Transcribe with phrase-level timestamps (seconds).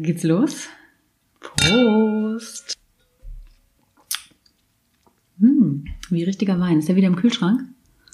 [0.00, 0.68] Geht's los?
[1.40, 2.78] Prost!
[5.40, 6.78] Hm, wie richtiger Wein.
[6.78, 7.62] Ist der wieder im Kühlschrank?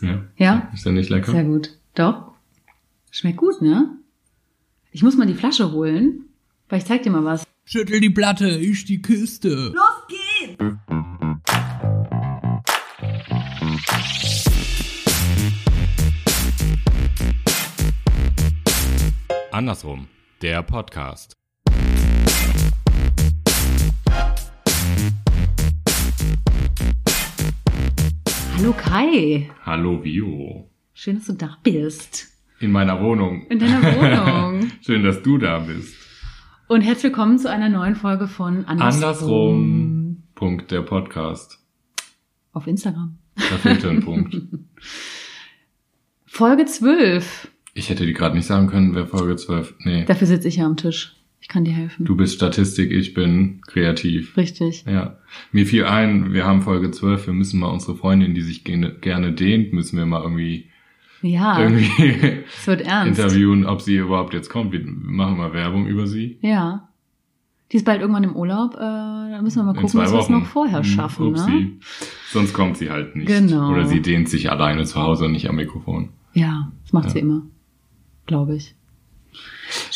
[0.00, 0.24] Ja.
[0.38, 0.70] Ja?
[0.72, 1.32] Ist der nicht lecker?
[1.32, 1.76] Sehr gut.
[1.94, 2.32] Doch.
[3.10, 3.98] Schmeckt gut, ne?
[4.92, 6.24] Ich muss mal die Flasche holen,
[6.70, 7.44] weil ich zeig dir mal was.
[7.66, 9.74] Schüttel die Platte, ich die Kiste.
[9.74, 10.64] Los geht's!
[19.52, 20.08] Andersrum,
[20.40, 21.34] der Podcast.
[28.64, 29.50] Hallo Kai.
[29.66, 30.70] Hallo Vio.
[30.94, 32.28] Schön, dass du da bist.
[32.60, 33.46] In meiner Wohnung.
[33.48, 34.72] In deiner Wohnung.
[34.80, 35.94] Schön, dass du da bist.
[36.68, 38.80] Und herzlich willkommen zu einer neuen Folge von Andersrum.
[38.80, 40.22] Andersrum.
[40.34, 41.58] Punkt der Podcast.
[42.54, 43.18] Auf Instagram.
[43.34, 44.34] Da fehlt ein Punkt.
[46.24, 47.50] Folge 12.
[47.74, 49.74] Ich hätte die gerade nicht sagen können, wer Folge 12.
[49.80, 50.04] Nee.
[50.06, 51.14] Dafür sitze ich ja am Tisch.
[51.44, 52.06] Ich kann dir helfen.
[52.06, 54.34] Du bist Statistik, ich bin kreativ.
[54.38, 54.86] Richtig.
[54.88, 55.18] Ja.
[55.52, 59.32] Mir fiel ein, wir haben Folge 12, wir müssen mal unsere Freundin, die sich gerne,
[59.34, 60.70] dehnt, müssen wir mal irgendwie,
[61.20, 61.90] Ja, irgendwie
[62.56, 63.20] es wird ernst.
[63.20, 64.72] interviewen, ob sie überhaupt jetzt kommt.
[64.72, 66.38] Wir machen mal Werbung über sie.
[66.40, 66.88] Ja.
[67.72, 68.74] Die ist bald irgendwann im Urlaub.
[68.76, 71.32] Äh, da müssen wir mal gucken, dass wir es noch vorher Hm, schaffen.
[71.32, 71.38] Ne?
[71.38, 71.78] Upsi.
[72.30, 73.26] Sonst kommt sie halt nicht.
[73.28, 73.70] Genau.
[73.70, 76.08] Oder sie dehnt sich alleine zu Hause und nicht am Mikrofon.
[76.32, 77.10] Ja, das macht Ja.
[77.10, 77.42] sie immer.
[78.26, 78.74] Glaube ich.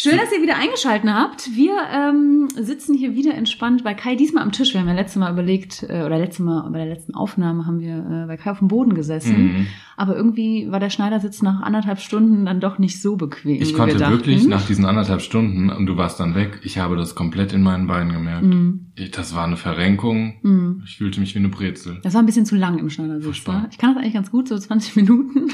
[0.01, 1.57] Schön, dass ihr wieder eingeschalten habt.
[1.57, 4.73] Wir ähm, sitzen hier wieder entspannt bei Kai diesmal am Tisch.
[4.73, 7.81] Wir haben ja letztes Mal überlegt, äh, oder letztes Mal bei der letzten Aufnahme haben
[7.81, 9.43] wir äh, bei Kai auf dem Boden gesessen.
[9.43, 9.67] Mhm.
[9.97, 13.61] Aber irgendwie war der Schneidersitz nach anderthalb Stunden dann doch nicht so bequem.
[13.61, 16.95] Ich konnte wir wirklich nach diesen anderthalb Stunden, und du warst dann weg, ich habe
[16.95, 18.45] das komplett in meinen Beinen gemerkt.
[18.45, 18.93] Mhm.
[18.95, 20.35] Ich, das war eine Verrenkung.
[20.43, 20.83] Mhm.
[20.87, 21.99] Ich fühlte mich wie eine Brezel.
[22.05, 23.49] Das war ein bisschen zu lang im Schneidersitz.
[23.49, 23.67] Ne?
[23.73, 25.51] Ich kann das eigentlich ganz gut, so 20 Minuten.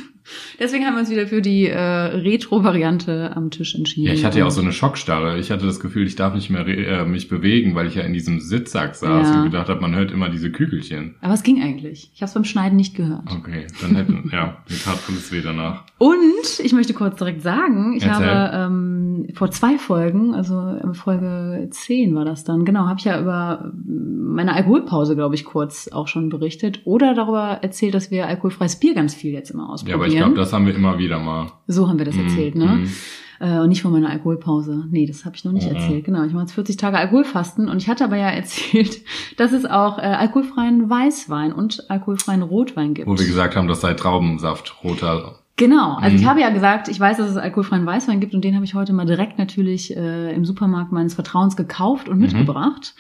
[0.59, 4.07] Deswegen haben wir uns wieder für die äh, Retro-Variante am Tisch entschieden.
[4.09, 5.39] Ja, ich hatte ja auch so eine Schockstarre.
[5.39, 8.13] Ich hatte das Gefühl, ich darf nicht mehr äh, mich bewegen, weil ich ja in
[8.13, 9.39] diesem Sitzsack saß Ja.
[9.43, 11.17] und gedacht habe, man hört immer diese Kügelchen.
[11.21, 12.11] Aber es ging eigentlich.
[12.15, 13.23] Ich habe es beim Schneiden nicht gehört.
[13.31, 15.85] Okay, dann hätten, ja, mir tat alles weh danach.
[15.99, 18.27] Und ich möchte kurz direkt sagen, ich Erzähl.
[18.27, 18.94] habe ähm,
[19.35, 23.73] vor zwei Folgen, also äh, Folge 10 war das dann, genau, habe ich ja über
[23.87, 26.81] meine Alkoholpause, glaube ich, kurz auch schon berichtet.
[26.85, 30.01] Oder darüber erzählt, dass wir alkoholfreies Bier ganz viel jetzt immer Ja, ausprobieren.
[30.01, 31.49] aber ich glaube, das haben wir immer wieder mal.
[31.67, 32.67] so haben wir das erzählt, ne?
[32.67, 32.91] Mhm.
[33.41, 34.85] Äh, und nicht von meiner Alkoholpause.
[34.91, 35.75] Nee, das habe ich noch nicht Mhm.
[35.77, 36.05] erzählt.
[36.05, 39.01] Genau, ich mache jetzt 40 Tage Alkoholfasten und ich hatte aber ja erzählt,
[39.37, 43.09] dass es auch äh, alkoholfreien Weißwein und alkoholfreien Rotwein gibt.
[43.09, 45.41] Wo wir gesagt haben, das sei Traubensaft, roter.
[45.57, 46.27] Genau, also ich Mhm.
[46.29, 48.93] habe ja gesagt, ich weiß, dass es alkoholfreien Weißwein gibt und den habe ich heute
[48.93, 52.23] mal direkt natürlich äh, im Supermarkt meines Vertrauens gekauft und Mhm.
[52.23, 52.95] mitgebracht.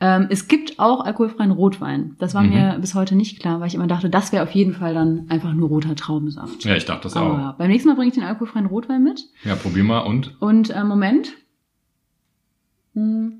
[0.00, 2.14] Ähm, es gibt auch alkoholfreien Rotwein.
[2.18, 2.48] Das war Mhm.
[2.50, 5.26] mir bis heute nicht klar, weil ich immer dachte, das wäre auf jeden Fall dann
[5.28, 6.64] einfach nur roter Traubensaft.
[6.64, 7.58] Ja, ich dachte das Aber auch.
[7.58, 9.24] beim nächsten Mal bringe ich den alkoholfreien Rotwein mit.
[9.44, 10.40] Ja, probier mal und.
[10.40, 11.32] Und äh, Moment.
[12.94, 13.32] Hm.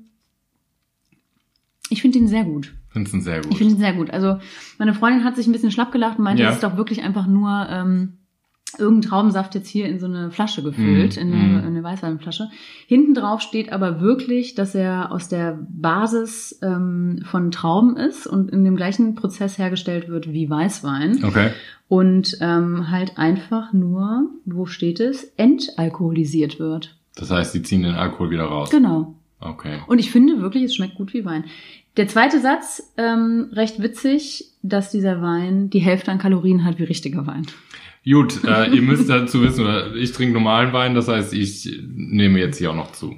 [1.89, 2.73] Ich finde ihn sehr gut.
[2.89, 3.57] Findest ihn sehr Ich gut.
[3.57, 4.11] finde ihn sehr gut.
[4.11, 4.37] Also
[4.77, 6.49] meine Freundin hat sich ein bisschen schlapp gelacht und meinte, Ja.
[6.49, 8.13] es ist doch wirklich einfach nur ähm,
[8.77, 11.33] irgendein Traubensaft jetzt hier in so eine Flasche gefüllt, Mm, in, mm.
[11.33, 12.49] eine, in eine Weißweinflasche.
[12.87, 18.51] Hinten drauf steht aber wirklich, dass er aus der Basis ähm, von Trauben ist und
[18.51, 21.23] in dem gleichen Prozess hergestellt wird wie Weißwein.
[21.23, 21.51] Okay.
[21.87, 26.97] Und ähm, halt einfach nur, wo steht es, entalkoholisiert wird.
[27.15, 28.69] Das heißt, sie ziehen den Alkohol wieder raus.
[28.69, 29.15] Genau.
[29.41, 29.79] Okay.
[29.87, 31.45] Und ich finde wirklich, es schmeckt gut wie Wein.
[31.97, 36.83] Der zweite Satz, ähm, recht witzig, dass dieser Wein die Hälfte an Kalorien hat wie
[36.83, 37.45] richtiger Wein.
[38.05, 42.39] Gut, äh, ihr müsst dazu wissen, oder ich trinke normalen Wein, das heißt, ich nehme
[42.39, 43.15] jetzt hier auch noch zu.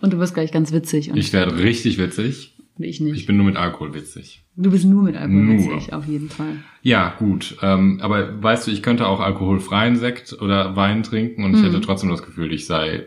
[0.00, 2.54] Und du wirst gleich ganz witzig und Ich werde richtig witzig.
[2.78, 3.16] ich nicht.
[3.16, 4.44] Ich bin nur mit Alkohol witzig.
[4.56, 5.58] du bist nur mit Alkohol Nur.
[5.76, 6.56] witzig, auf jeden Fall.
[6.82, 7.56] Ja, gut.
[7.62, 11.66] Ähm, aber weißt du, ich könnte auch alkoholfreien Sekt oder Wein trinken und ich Mhm.
[11.66, 13.06] hätte trotzdem das Gefühl, ich sei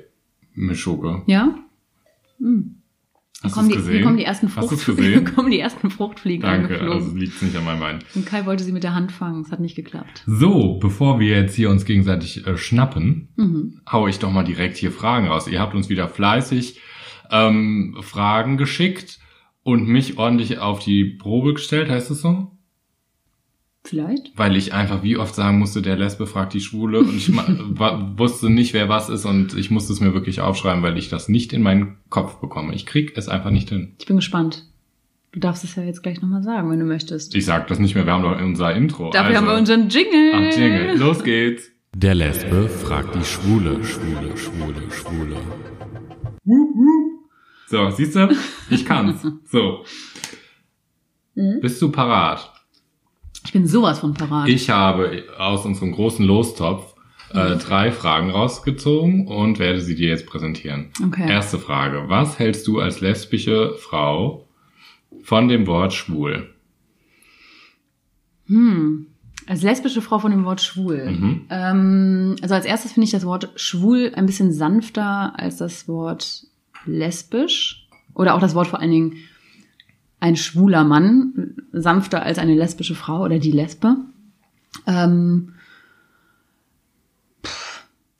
[0.53, 1.21] Mischugge.
[1.27, 1.55] Ja?
[2.39, 2.75] Hm.
[3.43, 3.93] Hast kommen die, gesehen?
[3.93, 5.25] hier kommen die ersten Fruchtfliegen.
[5.35, 6.93] kommen die ersten Fruchtfliegen Danke, angeflogen.
[6.93, 7.99] also liegt nicht an meinem Wein.
[8.13, 10.23] Und Kai wollte sie mit der Hand fangen, es hat nicht geklappt.
[10.27, 13.81] So, bevor wir jetzt hier uns gegenseitig äh, schnappen, Mhm.
[13.91, 15.47] hau ich doch mal direkt hier Fragen raus.
[15.47, 16.79] Ihr habt uns wieder fleißig
[17.31, 19.19] ähm, Fragen geschickt
[19.63, 22.51] und mich ordentlich auf die Probe gestellt, heißt es so?
[23.83, 24.37] Vielleicht?
[24.37, 28.49] Weil ich einfach wie oft sagen musste, der Lesbe fragt die Schwule und ich wusste
[28.49, 31.51] nicht, wer was ist und ich musste es mir wirklich aufschreiben, weil ich das nicht
[31.51, 32.75] in meinen Kopf bekomme.
[32.75, 33.95] Ich krieg es einfach nicht hin.
[33.99, 34.65] Ich bin gespannt.
[35.31, 37.33] Du darfst es ja jetzt gleich nochmal sagen, wenn du möchtest.
[37.35, 39.09] Ich sag das nicht mehr, wir haben doch unser Intro.
[39.11, 39.37] Dafür also.
[39.37, 40.31] haben wir unseren Jingle.
[40.33, 41.71] Ach, Jingle, los geht's.
[41.95, 45.37] Der Lesbe fragt die Schwule, Schwule, Schwule, Schwule.
[47.67, 48.29] So, siehst du?
[48.69, 49.25] Ich kann's.
[49.45, 49.85] So.
[51.35, 51.59] Mhm.
[51.61, 52.50] Bist du parat?
[53.45, 54.47] Ich bin sowas von parat.
[54.49, 56.95] Ich habe aus unserem großen Lostopf
[57.33, 60.91] äh, drei Fragen rausgezogen und werde sie dir jetzt präsentieren.
[61.03, 61.29] Okay.
[61.29, 62.03] Erste Frage.
[62.07, 64.47] Was hältst du als lesbische Frau
[65.23, 66.49] von dem Wort schwul?
[68.47, 69.07] Hm.
[69.47, 71.09] Als lesbische Frau von dem Wort schwul.
[71.09, 71.41] Mhm.
[71.49, 76.45] Ähm, also als erstes finde ich das Wort schwul ein bisschen sanfter als das Wort
[76.85, 77.87] lesbisch.
[78.13, 79.13] Oder auch das Wort vor allen Dingen
[80.21, 83.97] ein schwuler Mann sanfter als eine lesbische Frau oder die Lesbe.
[84.87, 85.55] Ähm,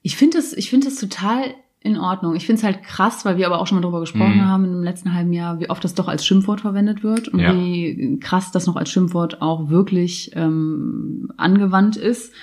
[0.02, 1.54] ich finde es, ich finde es total
[1.84, 2.36] in Ordnung.
[2.36, 4.46] Ich finde es halt krass, weil wir aber auch schon mal drüber gesprochen Mhm.
[4.48, 7.54] haben im letzten halben Jahr, wie oft das doch als Schimpfwort verwendet wird und Ja.
[7.56, 12.34] wie krass das noch als Schimpfwort auch wirklich ähm, angewandt ist.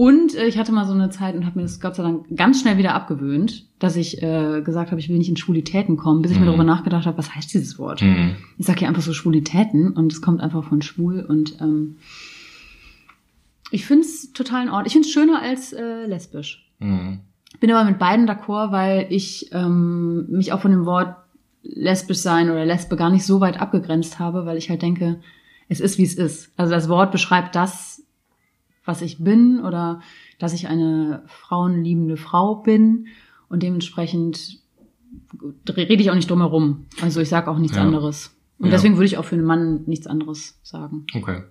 [0.00, 2.24] Und äh, ich hatte mal so eine Zeit und habe mir das Gott sei Dank
[2.34, 6.22] ganz schnell wieder abgewöhnt, dass ich äh, gesagt habe, ich will nicht in Schwulitäten kommen,
[6.22, 6.48] bis ich mir Mhm.
[6.52, 8.00] darüber nachgedacht habe, was heißt dieses Wort?
[8.00, 8.36] Mhm.
[8.56, 11.98] Ich sage hier einfach so Schwulitäten und es kommt einfach von schwul und ähm,
[13.70, 14.86] ich finde es total in Ordnung.
[14.86, 16.66] Ich finde es schöner als äh, lesbisch.
[16.78, 17.20] Mhm.
[17.60, 21.14] Bin aber mit beiden d'accord, weil ich ähm, mich auch von dem Wort
[21.62, 25.20] lesbisch sein oder Lesbe gar nicht so weit abgegrenzt habe, weil ich halt denke,
[25.68, 26.52] es ist wie es ist.
[26.56, 27.99] Also das Wort beschreibt das,
[28.90, 30.00] was ich bin oder
[30.40, 33.06] dass ich eine frauenliebende Frau bin
[33.48, 34.58] und dementsprechend
[35.68, 36.86] rede ich auch nicht drum herum.
[37.00, 37.82] Also ich sage auch nichts Ja.
[37.82, 38.36] anderes.
[38.58, 38.72] Und Ja.
[38.72, 41.06] deswegen würde ich auch für einen Mann nichts anderes sagen.
[41.14, 41.42] Okay.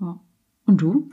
[0.00, 0.18] Ja.
[0.66, 1.10] Und du?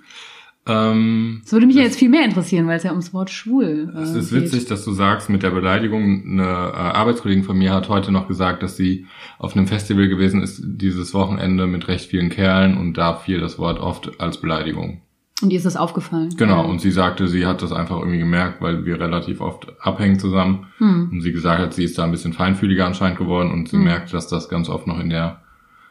[0.65, 3.91] Ähm, Das würde mich ja jetzt viel mehr interessieren, weil es ja ums Wort schwul
[3.95, 4.43] äh, Es ist geht.
[4.43, 6.23] witzig, dass du sagst mit der Beleidigung.
[6.25, 9.05] Eine äh, Arbeitskollegin von mir hat heute noch gesagt, dass sie
[9.39, 13.59] auf einem Festival gewesen ist dieses Wochenende mit recht vielen Kerlen und da fiel das
[13.59, 15.01] Wort oft als Beleidigung.
[15.41, 16.33] Und ihr ist das aufgefallen?
[16.37, 16.65] Genau.
[16.65, 20.67] Und sie sagte, sie hat das einfach irgendwie gemerkt, weil wir relativ oft abhängen zusammen.
[20.77, 21.09] Hm.
[21.11, 23.83] Und sie gesagt hat, sie ist da ein bisschen feinfühliger anscheinend geworden und sie Mhm.
[23.85, 25.41] merkt, dass das ganz oft noch in der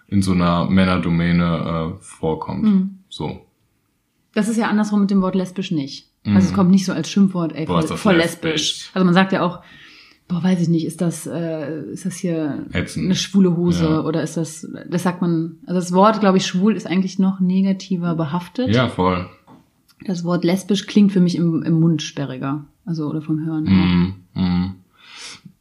[0.08, 2.62] in so einer Männerdomäne äh, vorkommt.
[2.64, 2.98] Mhm.
[3.08, 3.46] So.
[4.34, 6.08] Das ist ja andersrum mit dem Wort lesbisch nicht.
[6.24, 8.52] Also es kommt nicht so als Schimpfwort, ey, voll, voll lesbisch.
[8.52, 8.90] lesbisch.
[8.94, 9.60] Also man sagt ja auch,
[10.32, 13.05] boah, weiß ich nicht, ist das, äh, ist das hier Ätzend.
[13.06, 14.00] eine schwule Hose Ja.
[14.02, 17.40] oder ist das, das sagt man, also das Wort, glaube ich, schwul ist eigentlich noch
[17.40, 18.75] negativer behaftet.
[18.75, 19.26] Ja, voll.
[20.05, 22.64] Das Wort lesbisch klingt für mich im, im Mund sperriger.
[22.84, 23.64] Also, oder vom Hören.
[24.34, 24.75] Mm, mm.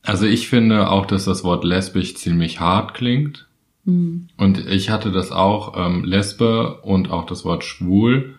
[0.02, 3.48] Also ich finde auch, dass das Wort lesbisch ziemlich hart klingt.
[3.86, 4.28] Mhm.
[4.38, 8.34] Und ich hatte das auch, ähm, Lesbe und auch das Wort schwul.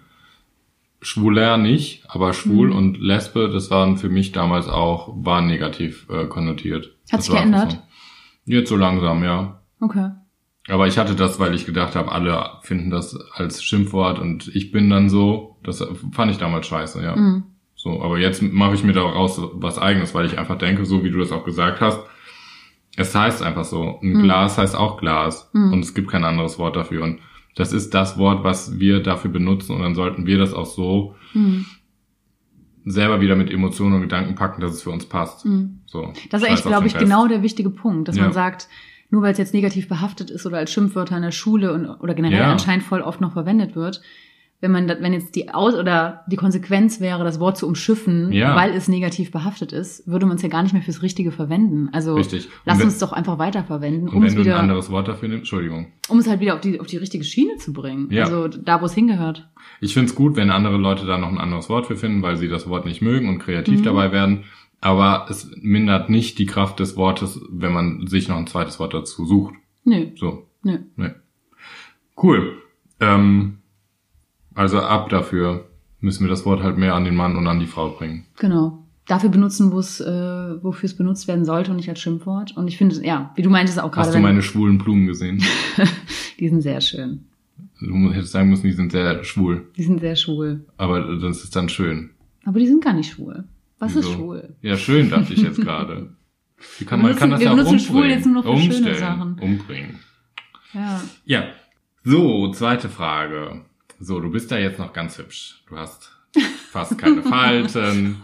[1.02, 2.76] Schwuler nicht, aber schwul Mhm.
[2.76, 6.94] und Lesbe, das waren für mich damals auch, waren negativ äh, konnotiert.
[7.10, 7.72] Hat Das sich geändert?
[7.72, 7.78] So.
[8.52, 9.60] Jetzt so langsam, ja.
[9.80, 10.10] Okay.
[10.68, 14.70] Aber ich hatte das, weil ich gedacht habe, alle finden das als Schimpfwort und ich
[14.70, 17.16] bin dann so, das fand ich damals scheiße, ja.
[17.16, 17.44] Mhm.
[17.74, 21.10] So, aber jetzt mache ich mir daraus was eigenes, weil ich einfach denke, so wie
[21.10, 21.98] du das auch gesagt hast,
[22.96, 23.98] es heißt einfach so.
[24.02, 24.22] Ein Mhm.
[24.22, 25.72] Glas heißt auch Glas Mhm.
[25.72, 27.02] und es gibt kein anderes Wort dafür.
[27.02, 27.18] Und
[27.54, 31.14] das ist das Wort, was wir dafür benutzen und dann sollten wir das auch so
[31.34, 31.66] Mhm.
[32.84, 35.44] selber wieder mit Emotionen und Gedanken packen, dass es für uns passt.
[35.46, 35.78] Mhm.
[35.86, 36.12] So.
[36.30, 37.04] Das ist eigentlich, glaube ich, Rest.
[37.04, 38.24] genau der wichtige Punkt, dass Ja.
[38.24, 38.68] man sagt,
[39.10, 42.14] nur weil es jetzt negativ behaftet ist oder als Schimpfwörter in der Schule und, oder
[42.14, 42.50] generell Ja.
[42.52, 44.00] anscheinend voll oft noch verwendet wird,
[44.62, 48.32] wenn man, das- wenn jetzt die Aus oder die Konsequenz wäre, das Wort zu umschiffen,
[48.32, 48.56] Ja.
[48.56, 51.90] weil es negativ behaftet ist, würde man es ja gar nicht mehr fürs Richtige verwenden.
[51.92, 52.48] Also Richtig.
[52.64, 55.08] Lass wenn- uns doch einfach weiterverwenden, Und um wenn es du ein wieder, anderes Wort
[55.08, 55.88] dafür nimmst, Entschuldigung.
[56.08, 58.08] um es halt wieder auf die, auf die richtige Schiene zu bringen.
[58.10, 58.24] Ja.
[58.24, 59.48] Also da, wo es hingehört.
[59.80, 62.48] Ich find's gut, wenn andere Leute da noch ein anderes Wort für finden, weil sie
[62.48, 63.84] das Wort nicht mögen und kreativ Mhm.
[63.84, 64.44] dabei werden.
[64.80, 68.94] Aber es mindert nicht die Kraft des Wortes, wenn man sich noch ein zweites Wort
[68.94, 69.54] dazu sucht.
[69.84, 70.78] Nö, So, nö.
[70.96, 71.16] ne.
[72.20, 72.58] Cool.
[73.00, 73.58] Ähm,
[74.54, 75.64] also ab dafür
[76.00, 78.26] müssen wir das Wort halt mehr an den Mann und an die Frau bringen.
[78.38, 78.78] Genau.
[79.06, 82.56] Dafür benutzen, wo es, äh, wofür es benutzt werden sollte und nicht als Schimpfwort.
[82.56, 85.42] Und ich finde, ja, wie du meintest auch gerade, Hast du meine schwulen Blumen gesehen?
[86.38, 87.24] die sind sehr schön.
[87.80, 89.66] Du hättest sagen müssen, die sind sehr schwul.
[89.76, 90.64] Die sind sehr schwul.
[90.76, 92.10] Aber das ist dann schön.
[92.44, 93.44] Aber die sind gar nicht schwul.
[93.80, 94.12] Was ist Wieso?
[94.12, 94.54] schwul?
[94.62, 96.10] Ja, schön, dachte ich jetzt gerade.
[96.78, 98.74] Wie kann, man kann das wir ja auch benutzen schwul jetzt nur noch für schöne
[98.76, 99.38] Umstellen, Sachen.
[99.40, 99.98] umbringen.
[100.72, 101.02] Ja.
[101.24, 101.44] Ja.
[102.04, 103.62] So, zweite Frage.
[104.04, 105.62] So, du bist ja jetzt noch ganz hübsch.
[105.68, 106.10] Du hast
[106.70, 108.16] fast keine Falten.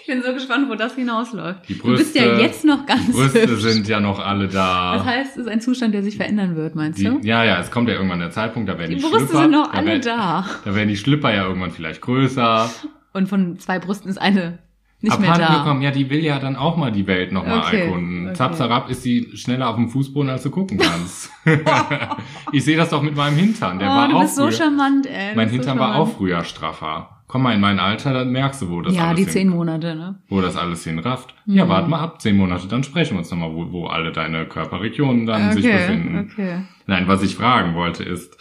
[0.00, 1.68] ich bin so gespannt, wo das hinausläuft.
[1.68, 3.62] Die du bist ja Brüste- jetzt noch ganz Die Brüste hübsch.
[3.62, 4.96] sind ja noch alle da.
[4.96, 7.18] Das heißt, es ist ein Zustand, der sich verändern wird, meinst die, du?
[7.22, 9.50] ja, ja, es kommt ja irgendwann der Zeitpunkt, da werden Die die, Brüste Schlüpper, sind
[9.50, 10.46] noch da alle werden, da.
[10.64, 12.70] Da werden die Schlüpper ja irgendwann vielleicht größer.
[13.12, 14.58] Und von zwei Brüsten ist eine
[15.02, 15.58] nicht mehr da.
[15.58, 15.82] gekommen.
[15.82, 18.26] Ja, die will ja dann auch mal die Welt nochmal Okay, erkunden.
[18.26, 18.34] okay.
[18.34, 21.30] Zap, zarab ist sie schneller auf dem Fußboden, als du gucken kannst.
[22.52, 23.78] ich sehe das doch mit meinem Hintern.
[23.78, 25.34] Der oh, war du auch bist so früher, charmant, ey.
[25.34, 27.16] Mein Hintern so war auch früher straffer.
[27.26, 29.48] Komm mal in mein Alter, dann merkst du, wo das Ja, alles die hin, zehn
[29.50, 30.16] Monate, ne?
[30.28, 31.32] wo das alles hinrafft.
[31.46, 31.68] Ja, Mhm.
[31.68, 35.26] warte mal ab, zehn Monate, dann sprechen wir uns nochmal, wo, wo alle deine Körperregionen
[35.26, 36.28] dann sich befinden.
[36.32, 36.62] okay.
[36.86, 38.36] Nein, was ich fragen wollte ist,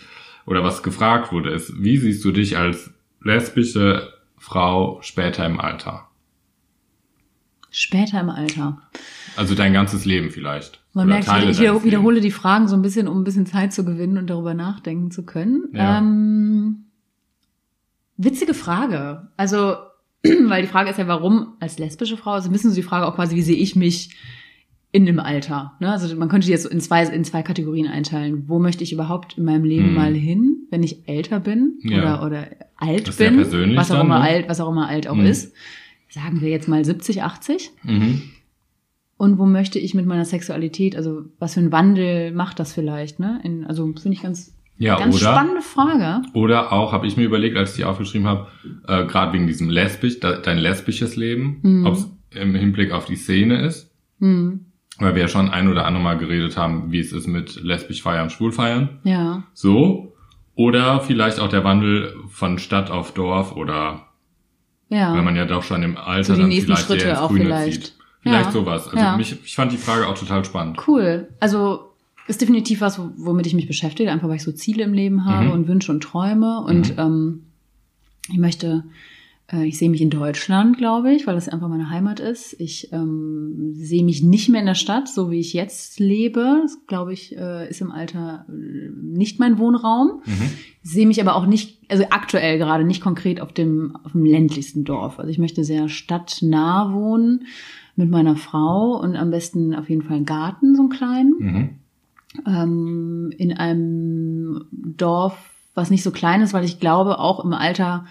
[0.47, 6.07] oder was gefragt wurde, ist, wie siehst du dich als lesbische Frau später im Alter?
[7.71, 8.81] Später im Alter.
[9.35, 10.79] Also dein ganzes Leben vielleicht.
[10.93, 12.21] Man Oder merkt, Teile ich wiederhole Lebens.
[12.21, 15.23] die Fragen so ein bisschen, um ein bisschen Zeit zu gewinnen und darüber nachdenken zu
[15.23, 15.65] können.
[15.73, 15.99] Ja.
[15.99, 16.85] Ähm,
[18.17, 19.29] witzige Frage.
[19.37, 19.75] Also,
[20.23, 22.31] weil die Frage ist ja, warum als lesbische Frau?
[22.31, 24.15] Also ein bisschen so die Frage auch quasi, wie sehe ich mich
[24.91, 25.73] in dem Alter?
[25.79, 25.91] Ne?
[25.91, 28.45] Also man könnte die jetzt so in zwei, in zwei Kategorien einteilen.
[28.47, 29.93] Wo möchte ich überhaupt in meinem Leben Hm.
[29.95, 31.99] mal hin, wenn ich älter bin Ja.
[32.19, 32.47] oder, oder
[32.77, 33.39] alt Das ist sehr bin?
[33.41, 34.25] persönlich was auch immer ne?
[34.25, 35.25] alt, was auch immer alt auch Hm.
[35.27, 35.53] ist.
[36.09, 37.71] Sagen wir jetzt mal 70, 80.
[37.83, 38.21] Mhm.
[39.17, 43.19] Und wo möchte ich mit meiner Sexualität, also was für einen Wandel macht das vielleicht,
[43.19, 43.39] ne?
[43.43, 45.31] In, also finde ich ganz, Ja, ganz oder?
[45.33, 46.21] spannende Frage.
[46.33, 48.47] Oder auch, habe ich mir überlegt, als ich die aufgeschrieben habe,
[48.87, 51.85] äh, gerade wegen diesem lesbisch, de, dein lesbisches Leben, Mhm.
[51.85, 54.65] ob es im Hinblick auf die Szene ist, Hm,
[54.99, 58.01] weil wir ja schon ein oder andere Mal geredet haben, wie es ist mit lesbisch
[58.01, 58.99] feiern, schwul feiern.
[59.03, 59.43] ja.
[59.53, 60.15] So.
[60.55, 64.07] Oder vielleicht auch der Wandel von Stadt auf Dorf oder
[64.89, 65.13] Ja.
[65.13, 67.29] weil man ja doch schon im Alter So die dann vielleicht sehr Schritte ins auch
[67.29, 67.83] Grüne vielleicht.
[67.85, 67.93] zieht.
[68.21, 68.51] Vielleicht Ja.
[68.51, 68.85] sowas.
[68.87, 69.15] Also Ja.
[69.17, 70.77] mich, ich fand die Frage auch total spannend.
[70.87, 71.27] Cool.
[71.39, 71.85] Also
[72.27, 75.25] ist definitiv was, wo- womit ich mich beschäftige, einfach weil ich so Ziele im Leben
[75.25, 75.51] habe Mhm.
[75.51, 76.61] und Wünsche und Träume.
[76.61, 77.43] Und ähm,
[78.29, 78.83] ich möchte,
[79.63, 82.55] ich sehe mich in Deutschland, glaube ich, weil das einfach meine Heimat ist.
[82.59, 86.59] Ich ähm, sehe mich nicht mehr in der Stadt, so wie ich jetzt lebe.
[86.61, 90.21] Das, glaube ich, äh, ist im Alter äh, nicht mein Wohnraum.
[90.25, 90.49] Mhm.
[90.83, 94.83] sehe mich aber auch nicht, also aktuell gerade nicht konkret auf dem, auf dem ländlichsten
[94.83, 95.17] Dorf.
[95.19, 97.45] Also ich möchte sehr stadtnah wohnen
[97.95, 101.69] mit meiner Frau und am besten auf jeden Fall einen Garten, so einen kleinen, Mhm.
[102.45, 105.37] ähm, in einem Dorf,
[105.73, 108.05] was nicht so klein ist, weil ich glaube, auch im Alter,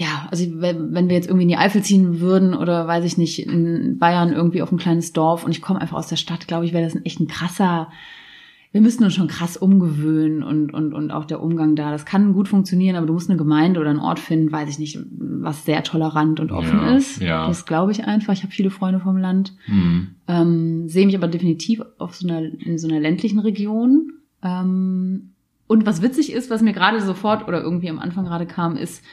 [0.00, 3.46] ja, also wenn, wir jetzt irgendwie in die Eifel ziehen würden oder weiß ich nicht,
[3.46, 6.64] in Bayern irgendwie auf ein kleines Dorf und ich komme einfach aus der Stadt, glaube
[6.64, 7.88] ich, wäre das ein echt ein krasser,
[8.72, 11.90] wir müssten uns schon krass umgewöhnen und, und, und auch der Umgang da.
[11.90, 14.78] Das kann gut funktionieren, aber du musst eine Gemeinde oder einen Ort finden, weiß ich
[14.78, 17.20] nicht, was sehr tolerant und offen Ja, ist.
[17.20, 17.46] ja.
[17.46, 18.32] Das glaube ich einfach.
[18.32, 19.52] Ich habe viele Freunde vom Land.
[19.66, 20.14] Mhm.
[20.28, 24.12] Ähm, sehe mich aber definitiv auf so einer, in so einer ländlichen Region.
[24.42, 25.32] Ähm,
[25.66, 29.04] und was witzig ist, was mir gerade sofort oder irgendwie am Anfang gerade kam, ist,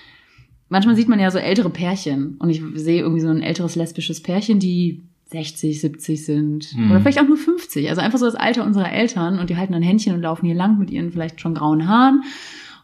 [0.70, 4.22] manchmal sieht man ja so ältere Pärchen und ich sehe irgendwie so ein älteres lesbisches
[4.22, 6.92] Pärchen, die 60, 70 sind Mhm.
[6.92, 7.90] oder vielleicht auch nur 50.
[7.90, 10.56] Also einfach so das Alter unserer Eltern und die halten ein Händchen und laufen hier
[10.56, 12.24] lang mit ihren vielleicht schon grauen Haaren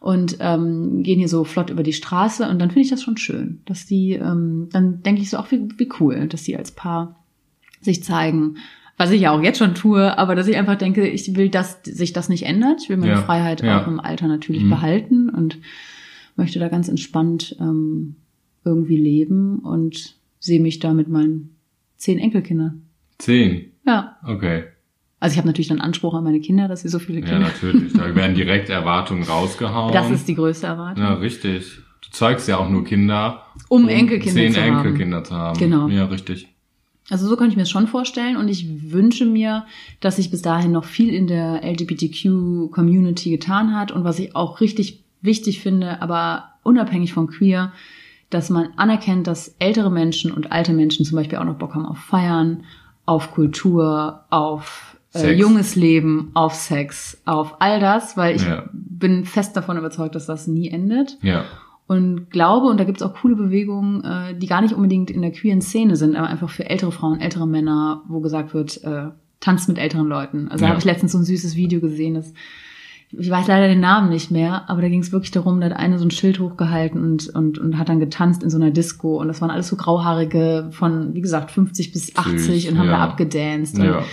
[0.01, 3.15] und ähm, gehen hier so flott über die Straße und dann finde ich das schon
[3.15, 6.71] schön, dass die, ähm, dann denke ich so auch wie, wie cool, dass die als
[6.71, 7.15] Paar
[7.79, 8.57] sich zeigen.
[8.97, 11.79] Was ich ja auch jetzt schon tue, aber dass ich einfach denke, ich will, dass
[11.83, 12.81] sich das nicht ändert.
[12.83, 13.81] Ich will meine Ja, Freiheit ja.
[13.81, 14.69] auch im Alter natürlich Mhm.
[14.69, 15.57] behalten und
[16.35, 18.15] möchte da ganz entspannt ähm,
[18.65, 21.55] irgendwie leben und sehe mich da mit meinen
[21.97, 22.83] zehn Enkelkindern.
[23.17, 23.71] Zehn.
[23.85, 24.17] Ja.
[24.25, 24.63] Okay.
[25.19, 27.39] Also ich habe natürlich dann Anspruch an meine Kinder, dass sie so viele Ja, Kinder.
[27.47, 27.93] natürlich.
[27.93, 29.93] Da werden direkt Erwartungen rausgehauen.
[29.93, 31.03] das ist die größte Erwartung.
[31.03, 31.77] Ja, richtig.
[32.01, 34.75] Du zeugst ja auch nur Kinder, Um Enkelkinder zehn zu haben.
[34.77, 35.57] Enkelkinder zu haben.
[35.57, 35.87] Genau.
[35.87, 36.47] Ja, richtig.
[37.09, 39.65] Also so könnte ich mir das schon vorstellen und ich wünsche mir,
[39.99, 44.61] dass sich bis dahin noch viel in der LGBTQ-Community getan hat und was ich auch
[44.61, 47.71] richtig wichtig finde, aber unabhängig von queer,
[48.29, 51.85] dass man anerkennt, dass ältere Menschen und alte Menschen zum Beispiel auch noch Bock haben
[51.85, 52.63] auf Feiern,
[53.05, 58.63] auf Kultur, auf äh, junges Leben, auf Sex, auf all das, weil ich Ja.
[58.73, 61.45] bin fest davon überzeugt, dass das nie endet Ja.
[61.85, 65.31] und glaube, und da gibt's auch coole Bewegungen, äh, die gar nicht unbedingt in der
[65.31, 69.67] queeren Szene sind, aber einfach für ältere Frauen, ältere Männer, wo gesagt wird, äh, tanzt
[69.67, 70.47] mit älteren Leuten.
[70.47, 70.69] Also da Ja.
[70.69, 72.33] habe ich letztens so ein süßes Video gesehen, das
[73.17, 75.75] ich weiß leider den Namen nicht mehr, aber da ging es wirklich darum, da hat
[75.77, 79.19] eine so ein Schild hochgehalten und, und, und hat dann getanzt in so einer Disco
[79.19, 82.93] und das waren alles so grauhaarige von, wie gesagt, 50 bis 80 und haben ja.
[82.97, 83.77] da abgedanced.
[83.79, 84.03] Und Ja.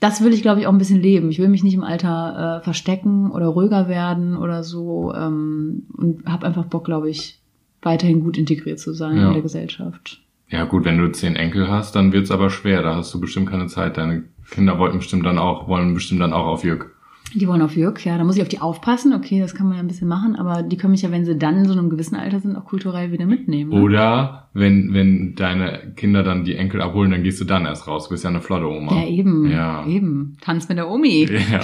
[0.00, 1.30] das will ich, glaube ich, auch ein bisschen leben.
[1.30, 6.26] Ich will mich nicht im Alter äh, verstecken oder ruhiger werden oder so ähm, und
[6.26, 7.40] habe einfach Bock, glaube ich,
[7.82, 9.28] weiterhin gut integriert zu sein Ja.
[9.28, 10.20] in der Gesellschaft.
[10.50, 12.82] Ja, gut, wenn du zehn Enkel hast, dann wird's aber schwer.
[12.82, 13.96] Da hast du bestimmt keine Zeit.
[13.98, 16.94] Deine Kinder wollten bestimmt dann auch, wollen bestimmt dann auch auf Jürg.
[17.34, 19.12] Die wollen auf Jörg, ja, da muss ich auf die aufpassen.
[19.12, 21.36] Okay, das kann man ja ein bisschen machen, aber die können mich ja, wenn sie
[21.36, 23.70] dann in so einem gewissen Alter sind, auch kulturell wieder mitnehmen.
[23.70, 23.80] ne?
[23.82, 28.04] Oder wenn, wenn deine Kinder dann die Enkel abholen, dann gehst du dann erst raus.
[28.04, 28.94] Du bist ja eine flotte Oma.
[29.02, 29.50] Ja, eben.
[29.50, 29.86] Ja.
[29.86, 30.38] Eben.
[30.40, 31.28] Tanz mit der Omi.
[31.50, 31.60] Ja.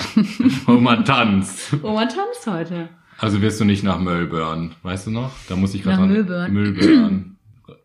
[0.74, 1.74] Oma tanzt.
[1.82, 2.88] Oma tanzt heute.
[3.18, 5.30] Also wirst du nicht nach Melbourne, weißt du noch?
[5.48, 6.48] Da muss ich gerade Nach Melbourne.
[6.50, 7.24] Melbourne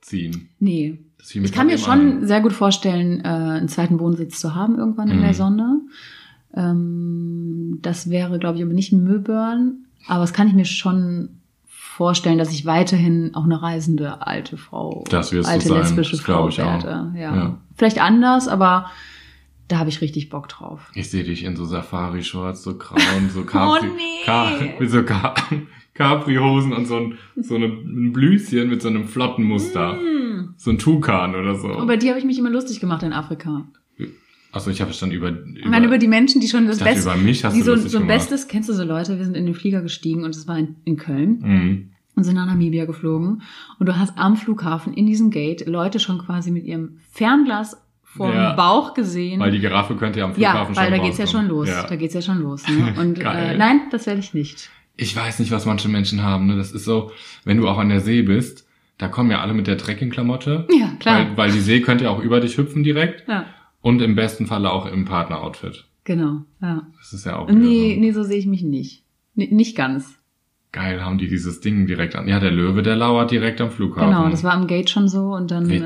[0.01, 0.49] ziehen.
[0.59, 0.99] Nee.
[1.21, 2.25] Ich kann mir schon ein.
[2.27, 5.21] sehr gut vorstellen, äh, einen zweiten Wohnsitz zu haben irgendwann in Mhm.
[5.21, 5.81] der Sonne.
[6.55, 9.85] Ähm, das wäre, glaube ich, aber nicht Möbern.
[10.07, 11.29] Aber das kann ich mir schon
[11.67, 16.21] vorstellen, dass ich weiterhin auch eine reisende alte Frau, Das wirst alte sein, lesbische das
[16.21, 16.83] Frau ich auch.
[16.83, 17.11] werde.
[17.17, 17.35] Ja.
[17.35, 17.57] Ja.
[17.75, 18.89] Vielleicht anders, aber
[19.67, 20.89] Da habe ich richtig Bock drauf.
[20.95, 24.25] Ich sehe dich in so Safari-Shorts, so grauen, so Capri, Oh, nee.
[24.25, 25.35] Ca mit so Ca
[25.93, 29.97] Capri-Hosen und so ein, so eine, ein Blüschen mit so einem flotten Muster.
[29.99, 30.53] Hm.
[30.57, 31.79] So ein Tukan oder so.
[31.81, 33.65] Über die habe ich mich immer lustig gemacht in Afrika.
[34.51, 36.79] Achso, ich habe es dann über, über, Ich meine, über die Menschen, die schon das
[36.79, 38.07] Beste, über mich hast die du so, so ein gemacht.
[38.29, 40.75] Bestes, kennst du so Leute, wir sind in den Flieger gestiegen und es war in,
[40.85, 41.89] in Köln Mhm.
[42.15, 43.43] und sind nach Namibia geflogen
[43.79, 48.33] und du hast am Flughafen in diesem Gate Leute schon quasi mit ihrem Fernglas vor
[48.33, 48.51] Ja.
[48.53, 49.39] dem Bauch gesehen.
[49.39, 51.67] Weil die Giraffe könnte ja am ja, Flughafen weil schon da geht's ja schon los.
[51.69, 51.85] Ja.
[51.85, 52.67] Da geht's ja schon los.
[52.67, 52.95] Ne?
[52.99, 54.69] Und äh, nein, das werde ich nicht.
[54.97, 56.47] Ich weiß nicht, was manche Menschen haben.
[56.47, 56.57] Ne?
[56.57, 57.11] Das ist so,
[57.45, 58.65] wenn du auch an der See bist,
[58.97, 60.67] da kommen ja alle mit der Trekkingklamotte.
[60.71, 61.19] Ja, klar.
[61.29, 63.25] Weil, weil die See könnte ja auch über dich hüpfen direkt.
[63.29, 63.45] Ja,
[63.81, 65.85] Und im besten Falle auch im Partneroutfit.
[66.03, 66.43] genau.
[66.61, 66.87] Ja.
[66.97, 67.99] Das ist ja auch Nee, so.
[68.01, 69.03] nee, so sehe ich mich nicht.
[69.35, 70.15] N nicht ganz.
[70.71, 72.27] Geil, haben die dieses Ding direkt an.
[72.27, 74.09] Ja, der Löwe, der lauert direkt am Flughafen.
[74.11, 75.81] Genau, das war am Gate schon so und dann äh,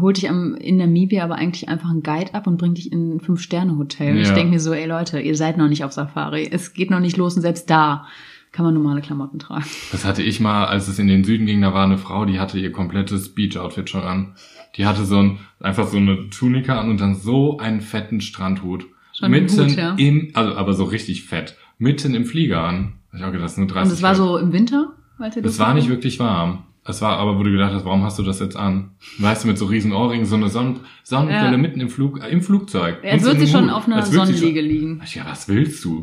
[0.00, 3.16] holt dich am, in Namibia aber eigentlich einfach einen Guide ab und bringt dich in
[3.16, 4.12] ein Fünf-Sterne-Hotel.
[4.12, 4.34] Und ich Ja.
[4.34, 6.48] denke mir so, ey Leute, ihr seid noch nicht auf Safari.
[6.50, 8.06] Es geht noch nicht los und selbst da
[8.50, 9.66] kann man normale Klamotten tragen.
[9.92, 12.40] Das hatte ich mal, als es in den Süden ging, da war eine Frau, die
[12.40, 14.36] hatte ihr komplettes Beach-Outfit schon an.
[14.76, 18.86] Die hatte so ein, einfach so eine Tunika an und dann so einen fetten Strandhut.
[19.12, 19.94] Schon mitten Hut, ja.
[19.96, 22.94] im, also aber so richtig fett, mitten im Flieger an.
[23.12, 24.16] Ich auch gedacht, das ist nur 30 Und es war Grad.
[24.18, 26.64] so im Winter, ihr Es war nicht wirklich warm.
[26.84, 28.92] Es war aber, wo du gedacht hast, warum hast du das jetzt an?
[29.18, 31.56] Weißt du, mit so riesen Ohrringen, so eine Sonnen Sonnenbrille Ja.
[31.58, 33.00] mitten im Flug, äh, im Flugzeug.
[33.02, 35.02] Jetzt wird sie schon auf einer Sonnenliege liegen.
[35.12, 36.02] Ja, was willst du?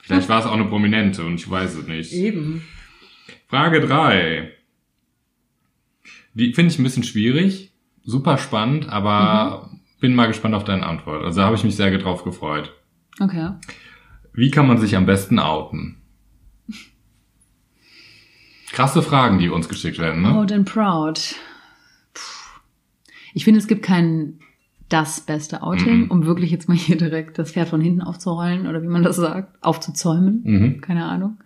[0.00, 2.12] Vielleicht war es auch eine Prominente und ich weiß es nicht.
[2.12, 2.62] Eben.
[3.48, 4.50] Frage drei.
[6.34, 7.71] Die finde ich ein bisschen schwierig,
[8.04, 9.80] super spannend, aber Mhm.
[10.00, 11.24] bin mal gespannt auf deine Antwort.
[11.24, 12.72] Also da habe ich mich sehr drauf gefreut.
[13.20, 13.50] Okay.
[14.34, 15.98] Wie kann man sich am besten outen?
[18.72, 20.30] Krasse Fragen, die uns geschickt werden, ne?
[20.30, 21.34] Proud and proud.
[22.14, 22.60] Puh.
[23.34, 24.38] Ich finde, es gibt kein
[24.88, 26.10] das beste Outing, Mhm.
[26.10, 29.16] um wirklich jetzt mal hier direkt das Pferd von hinten aufzurollen oder wie man das
[29.16, 30.40] sagt, aufzuzäumen.
[30.44, 30.80] Mhm.
[30.80, 31.38] Keine Ahnung.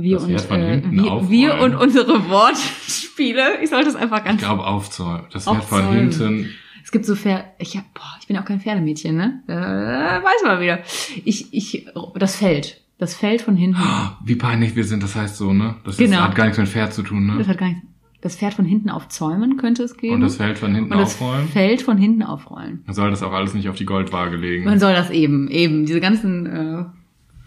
[0.00, 0.50] Wir Das und Pferd
[0.86, 3.60] äh, wir, wir und unsere Wortspiele.
[3.62, 4.40] Ich sollte es einfach Ich ganz.
[4.40, 5.22] glaube aufzäumen.
[5.32, 6.50] Das wird von hinten.
[6.84, 7.44] Es gibt so Pferd.
[7.58, 9.42] Ich hab, boah, ich bin auch kein Pferdemädchen, ne?
[9.46, 10.78] Äh, weiß man wieder.
[11.24, 13.82] Ich, ich, das Feld, das Feld von hinten.
[14.24, 15.74] Wie peinlich wir sind, das heißt so, ne?
[15.84, 16.22] Das ist, Genau.
[16.22, 17.52] hat gar nichts mit Pferd zu tun, Das ne?
[17.52, 17.82] hat gar nicht.
[18.20, 20.14] Das Pferd von hinten aufzäumen könnte es geben.
[20.14, 21.46] Und das Feld von hinten Und das aufrollen.
[21.48, 22.82] Feld von hinten aufrollen.
[22.86, 24.64] Dann soll das auch alles nicht auf die Goldwaage legen.
[24.64, 26.84] Man soll das eben, eben, diese ganzen äh,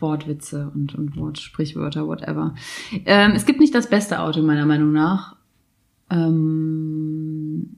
[0.01, 2.55] Wortwitze und, und Wortsprichwörter, whatever.
[3.05, 5.35] Ähm, es gibt nicht das beste Auto, meiner Meinung nach.
[6.09, 7.77] Ähm,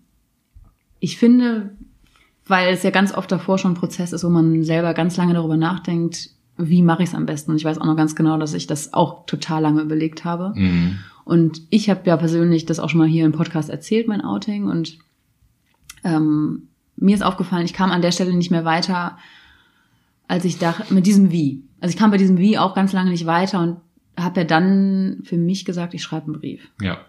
[1.00, 1.76] ich finde,
[2.46, 5.34] weil es ja ganz oft davor schon ein Prozess ist, wo man selber ganz lange
[5.34, 7.52] darüber nachdenkt, wie mache ich es am besten.
[7.52, 10.54] Und ich weiß auch noch ganz genau, dass ich das auch total lange überlegt habe.
[10.56, 11.00] Mhm.
[11.26, 14.66] Und ich habe ja persönlich das auch schon mal hier im Podcast erzählt, mein Outing.
[14.66, 15.00] Und
[16.04, 19.18] ähm, mir ist aufgefallen, ich kam an der Stelle nicht mehr weiter,
[20.28, 21.64] als ich dachte, mit diesem Wie.
[21.84, 23.76] Also ich kam bei diesem Wie auch ganz lange nicht weiter und
[24.18, 26.72] habe ja dann für mich gesagt, ich schreibe einen Brief.
[26.82, 27.00] Ja.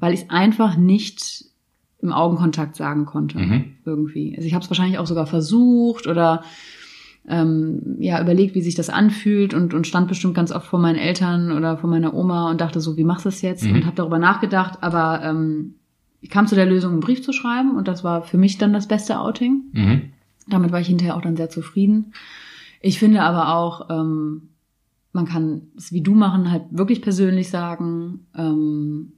[0.00, 1.46] Weil ich es einfach nicht
[2.02, 3.38] im Augenkontakt sagen konnte.
[3.38, 3.76] Mhm.
[3.86, 4.34] Irgendwie.
[4.36, 6.44] Also ich habe es wahrscheinlich auch sogar versucht oder
[7.26, 10.98] ähm, ja überlegt, wie sich das anfühlt und, und stand bestimmt ganz oft vor meinen
[10.98, 13.64] Eltern oder vor meiner Oma und dachte so, wie machst du das jetzt?
[13.64, 13.76] Mhm.
[13.76, 15.76] Und habe darüber nachgedacht, aber ähm,
[16.20, 18.74] ich kam zu der Lösung, einen Brief zu schreiben und das war für mich dann
[18.74, 19.62] das beste Outing.
[19.72, 20.02] Mhm.
[20.48, 22.12] Damit war ich hinterher auch dann sehr zufrieden.
[22.80, 24.50] Ich finde aber auch, ähm,
[25.12, 28.26] man kann es wie du machen, halt wirklich persönlich sagen.
[28.36, 29.12] Ähm,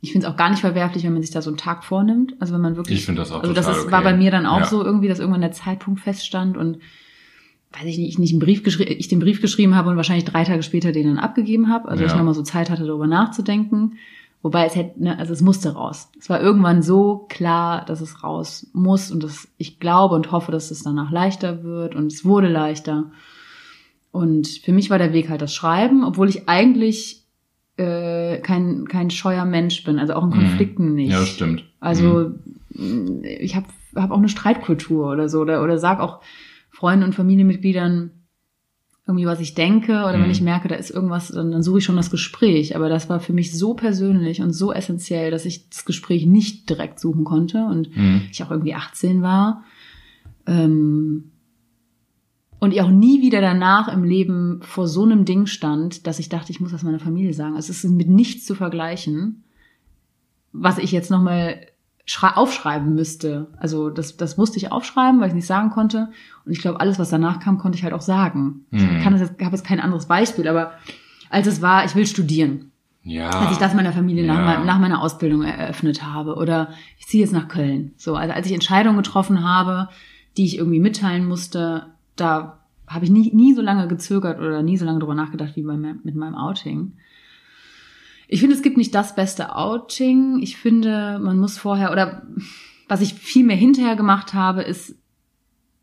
[0.00, 2.34] ich finde es auch gar nicht verwerflich, wenn man sich da so einen Tag vornimmt.
[2.40, 2.98] Also wenn man wirklich.
[3.00, 3.92] Ich finde das auch Also das ist, okay.
[3.92, 4.66] war bei mir dann auch Ja.
[4.66, 6.78] so irgendwie, dass irgendwann der Zeitpunkt feststand und
[7.72, 10.24] weiß ich nicht, ich nicht einen Brief geschrieben, ich den Brief geschrieben habe und wahrscheinlich
[10.24, 11.88] drei Tage später den dann abgegeben habe.
[11.88, 12.08] Also Ja.
[12.08, 13.92] ich nochmal so Zeit hatte, darüber nachzudenken.
[14.42, 16.08] Wobei es hätte, ne, also es musste raus.
[16.18, 20.50] Es war irgendwann so klar, dass es raus muss und dass ich glaube und hoffe,
[20.50, 23.10] dass es danach leichter wird und es wurde leichter.
[24.12, 27.24] Und für mich war der Weg halt das Schreiben, obwohl ich eigentlich
[27.76, 30.34] äh, kein, kein scheuer Mensch bin, also auch in Mhm.
[30.34, 31.12] Konflikten nicht.
[31.12, 31.60] Ja, das stimmt.
[31.60, 31.68] Mhm.
[31.80, 32.30] Also
[32.70, 36.20] mh, ich habe hab auch eine Streitkultur oder so oder, oder sag auch
[36.70, 38.10] Freunden und Familienmitgliedern
[39.10, 40.22] irgendwie, was ich denke oder Mhm.
[40.22, 42.74] wenn ich merke, da ist irgendwas, dann, dann suche ich schon das Gespräch.
[42.76, 46.68] Aber das war für mich so persönlich und so essentiell, dass ich das Gespräch nicht
[46.70, 48.22] direkt suchen konnte und Mhm.
[48.32, 49.64] ich auch irgendwie 18 war.
[50.46, 51.30] Ähm,
[52.58, 56.28] und ich auch nie wieder danach im Leben vor so einem Ding stand, dass ich
[56.28, 57.56] dachte, ich muss das meiner Familie sagen.
[57.56, 59.44] Also es ist mit nichts zu vergleichen,
[60.52, 61.60] was ich jetzt nochmal
[62.22, 63.46] aufschreiben müsste.
[63.58, 66.08] Also das, das musste ich aufschreiben, weil ich nicht sagen konnte.
[66.44, 68.64] Und ich glaube, alles, was danach kam, konnte ich halt auch sagen.
[68.70, 68.96] Mhm.
[68.98, 70.72] Ich kann das jetzt, habe jetzt kein anderes Beispiel, aber
[71.30, 72.70] als es war, ich will studieren,
[73.04, 73.28] Ja.
[73.30, 74.44] als ich das meiner Familie nach, Ja.
[74.44, 77.92] mein- nach meiner Ausbildung eröffnet habe oder ich ziehe jetzt nach Köln.
[77.96, 79.88] So, also als ich Entscheidungen getroffen habe,
[80.36, 84.76] die ich irgendwie mitteilen musste, da habe ich nie, nie so lange gezögert oder nie
[84.76, 86.92] so lange drüber nachgedacht wie bei, mit meinem Outing.
[88.32, 90.38] Ich finde, es gibt nicht das beste Outing.
[90.40, 92.22] Ich finde, man muss vorher, oder
[92.86, 94.94] was ich viel mehr hinterher gemacht habe, ist,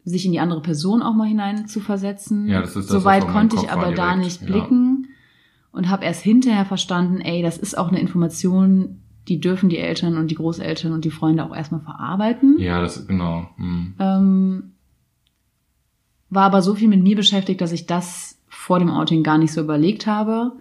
[0.05, 2.47] sich in die andere Person auch mal hinein zu versetzen.
[2.47, 4.47] Ja, das ist das, so was weit vor meinem konnte ich aber da nicht ja.
[4.47, 5.09] blicken
[5.73, 10.15] und habe erst hinterher verstanden, ey, das ist auch eine Information, die dürfen die Eltern
[10.15, 12.57] und die Großeltern und die Freunde auch erstmal verarbeiten.
[12.59, 13.49] Ja, das ist genau.
[13.57, 13.93] Hm.
[13.99, 14.71] Ähm,
[16.29, 19.51] war aber so viel mit mir beschäftigt, dass ich das vor dem Outing gar nicht
[19.51, 20.53] so überlegt habe.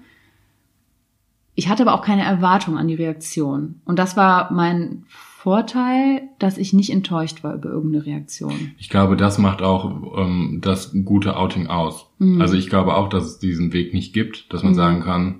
[1.56, 3.80] Ich hatte aber auch keine Erwartung an die Reaktion.
[3.84, 8.72] Und das war mein Vorteil, dass ich nicht enttäuscht war über irgendeine Reaktion.
[8.78, 12.10] Ich glaube, das macht auch ähm, das gute Outing aus.
[12.18, 12.40] Mhm.
[12.40, 14.76] Also ich glaube auch, dass es diesen Weg nicht gibt, dass man Mhm.
[14.76, 15.34] sagen kann,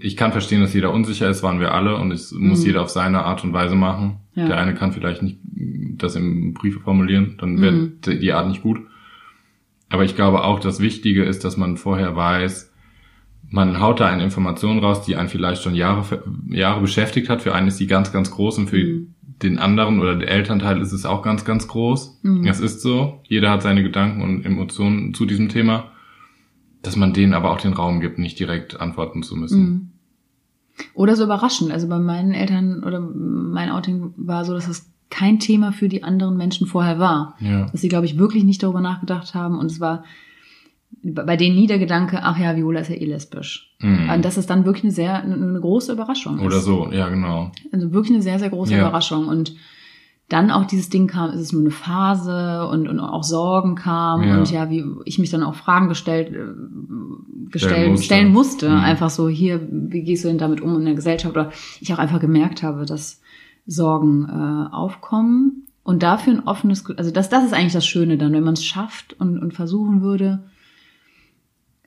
[0.00, 2.66] ich kann verstehen, dass jeder unsicher ist, waren wir alle und es muss Mhm.
[2.66, 4.18] jeder auf seine Art und Weise machen.
[4.34, 4.46] Ja.
[4.46, 5.38] Der eine kann vielleicht nicht
[5.98, 7.92] das im Briefe formulieren, dann wäre Mhm.
[8.20, 8.78] die Art nicht gut.
[9.90, 12.71] Aber ich glaube auch, das Wichtige ist, dass man vorher weiß,
[13.52, 17.42] man haut da eine Information raus, die einen vielleicht schon Jahre, Jahre beschäftigt hat.
[17.42, 19.14] Für einen ist die ganz, ganz groß und für Mhm.
[19.42, 22.20] den anderen oder der Elternteil ist es auch ganz, ganz groß.
[22.22, 22.46] Mhm.
[22.46, 23.20] Es ist so.
[23.28, 25.90] Jeder hat seine Gedanken und Emotionen zu diesem Thema.
[26.80, 29.62] Dass man denen aber auch den Raum gibt, nicht direkt antworten zu müssen.
[29.62, 29.88] Mhm.
[30.94, 31.70] Oder so überraschend.
[31.70, 36.02] Also bei meinen Eltern oder mein Outing war so, dass es kein Thema für die
[36.02, 37.36] anderen Menschen vorher war.
[37.38, 37.66] Ja.
[37.66, 39.58] Dass sie, glaube ich, wirklich nicht darüber nachgedacht haben.
[39.58, 40.04] Und es war
[41.02, 43.74] bei denen nie der Gedanke, ach ja, Viola ist ja eh lesbisch.
[43.80, 44.08] Mhm.
[44.08, 46.44] Und dass es dann wirklich eine sehr, eine, große Überraschung ist.
[46.44, 47.50] Oder so, ja, genau.
[47.72, 48.80] Also wirklich eine sehr, sehr große Ja.
[48.80, 49.26] Überraschung.
[49.26, 49.54] Und
[50.28, 54.28] dann auch dieses Ding kam, ist es nur eine Phase und, und auch Sorgen kamen
[54.28, 54.38] Ja.
[54.38, 58.04] und ja, wie ich mich dann auch Fragen gestellt, äh, gestellt, musste.
[58.06, 58.68] stellen musste.
[58.70, 58.76] Mhm.
[58.76, 61.34] Einfach so, hier, wie gehst du denn damit um in der Gesellschaft?
[61.34, 63.20] Oder ich auch einfach gemerkt habe, dass
[63.66, 65.66] Sorgen äh, aufkommen.
[65.84, 68.64] Und dafür ein offenes, also das, das ist eigentlich das Schöne dann, wenn man es
[68.64, 70.44] schafft und, und versuchen würde,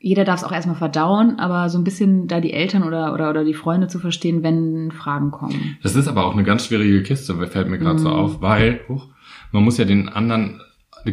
[0.07, 3.31] jeder darf es auch erstmal verdauen, aber so ein bisschen da die Eltern oder, oder,
[3.31, 5.77] oder die Freunde zu verstehen, wenn Fragen kommen.
[5.81, 8.13] Das ist aber auch eine ganz schwierige Kiste, fällt mir gerade so Mhm.
[8.15, 9.07] auf, weil huch,
[9.51, 10.61] man muss ja den anderen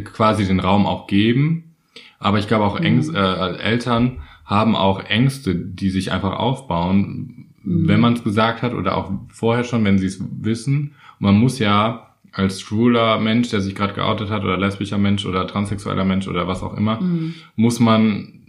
[0.05, 1.74] quasi den Raum auch geben.
[2.18, 2.85] Aber ich glaube auch Mhm.
[2.85, 7.88] Ängst, äh, Eltern haben auch Ängste, die sich einfach aufbauen, Mhm.
[7.88, 10.92] wenn man es gesagt hat oder auch vorher schon, wenn sie es wissen.
[11.18, 15.24] Und man muss ja als schwuler Mensch, der sich gerade geoutet hat, oder lesbischer Mensch
[15.24, 17.35] oder transsexueller Mensch oder was auch immer, Mhm.
[17.57, 18.40] muss man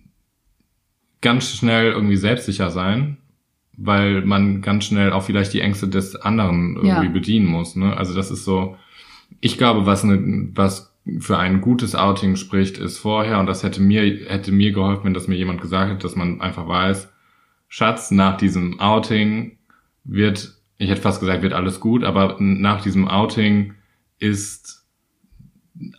[1.24, 3.18] ganz schnell irgendwie selbstsicher sein,
[3.76, 7.12] weil man ganz schnell auch vielleicht die Ängste des anderen irgendwie Ja.
[7.12, 7.76] bedienen muss.
[7.76, 7.98] Ne?
[7.98, 8.78] Also das ist so,
[9.42, 13.82] ich glaube, was, ne, was für ein gutes Outing spricht, ist vorher, und das hätte
[13.82, 17.12] mir, hätte mir geholfen, wenn das mir jemand gesagt hätte, dass man einfach weiß,
[17.68, 19.58] Schatz, nach diesem Outing
[20.04, 23.74] wird, ich hätte fast gesagt, wird alles gut, aber nach diesem Outing
[24.20, 24.83] ist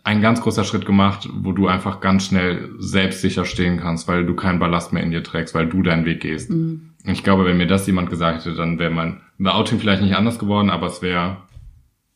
[0.03, 4.33] ein ganz großer Schritt gemacht, wo du einfach ganz schnell selbstsicher stehen kannst, weil du
[4.35, 6.49] keinen Ballast mehr in dir trägst, weil du deinen Weg gehst.
[6.49, 6.91] Mhm.
[7.05, 10.39] Ich glaube, wenn mir das jemand gesagt hätte, dann wäre mein Outing vielleicht nicht anders
[10.39, 11.37] geworden, aber es wäre,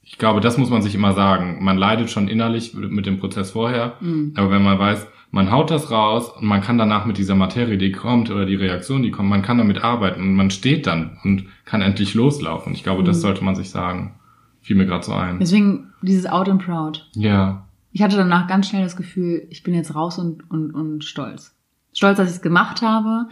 [0.01, 1.63] ich glaube, das muss man sich immer sagen.
[1.63, 4.33] Man leidet schon innerlich mit dem Prozess vorher, Mhm.
[4.35, 7.77] aber wenn man weiß, man haut das raus und man kann danach mit dieser Materie,
[7.77, 11.19] die kommt oder die Reaktion, die kommt, man kann damit arbeiten und man steht dann
[11.23, 12.73] und kann endlich loslaufen.
[12.73, 13.21] Ich glaube, das Mhm.
[13.21, 14.15] sollte man sich sagen.
[14.61, 15.39] Fiel mir gerade so ein.
[15.39, 17.07] Deswegen dieses Out and Proud.
[17.13, 17.65] Ja.
[17.91, 21.55] Ich hatte danach ganz schnell das Gefühl, ich bin jetzt raus und, und, und stolz.
[21.93, 23.27] Stolz, dass ich es gemacht habe.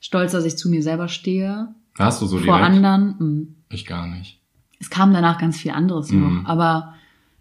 [0.00, 1.68] Stolz, dass ich zu mir selber stehe.
[1.98, 2.64] Hast du so vor direkt?
[2.64, 3.14] anderen.
[3.18, 3.54] Mhm.
[3.68, 4.40] Ich gar nicht.
[4.78, 6.20] Es kam danach ganz viel anderes Mhm.
[6.42, 6.48] noch.
[6.48, 6.94] Aber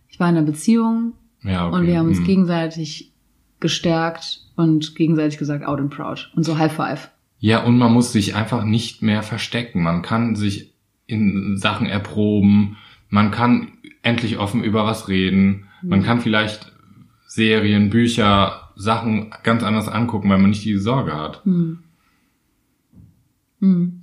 [0.09, 1.13] ich war in einer Beziehung
[1.43, 1.75] Ja, okay.
[1.77, 2.25] und wir haben uns Hm.
[2.25, 3.13] gegenseitig
[3.61, 6.31] gestärkt und gegenseitig gesagt, out and proud.
[6.35, 7.09] Und so High Five.
[7.39, 9.81] Ja, und man muss sich einfach nicht mehr verstecken.
[9.81, 10.73] Man kann sich
[11.07, 12.75] in Sachen erproben.
[13.09, 13.69] Man kann
[14.01, 15.65] endlich offen über was reden.
[15.81, 16.03] Man Mhm.
[16.03, 16.71] kann vielleicht
[17.27, 21.43] Serien, Bücher, Sachen ganz anders angucken, weil man nicht diese Sorge hat.
[21.45, 21.79] Hm.
[23.59, 23.99] Hm.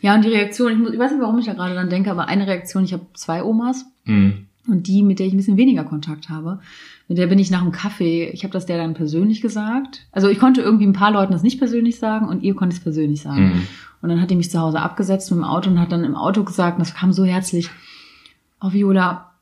[0.00, 2.10] Ja, und die Reaktion, ich, muss, ich weiß nicht, warum ich da gerade dran denke,
[2.10, 4.46] aber eine Reaktion, ich habe zwei Omas Hm.
[4.66, 6.60] und die, mit der ich ein bisschen weniger Kontakt habe,
[7.08, 10.06] mit der bin ich nach dem Kaffee, ich habe das der dann persönlich gesagt.
[10.10, 12.78] Also ich konnte irgendwie ein paar Leuten das nicht persönlich sagen und ihr konnte ich
[12.78, 13.52] es persönlich sagen.
[13.52, 13.62] Hm.
[14.00, 16.16] Und dann hat die mich zu Hause abgesetzt mit dem Auto und hat dann im
[16.16, 17.70] Auto gesagt, und das kam so herzlich,
[18.60, 19.32] oh Viola,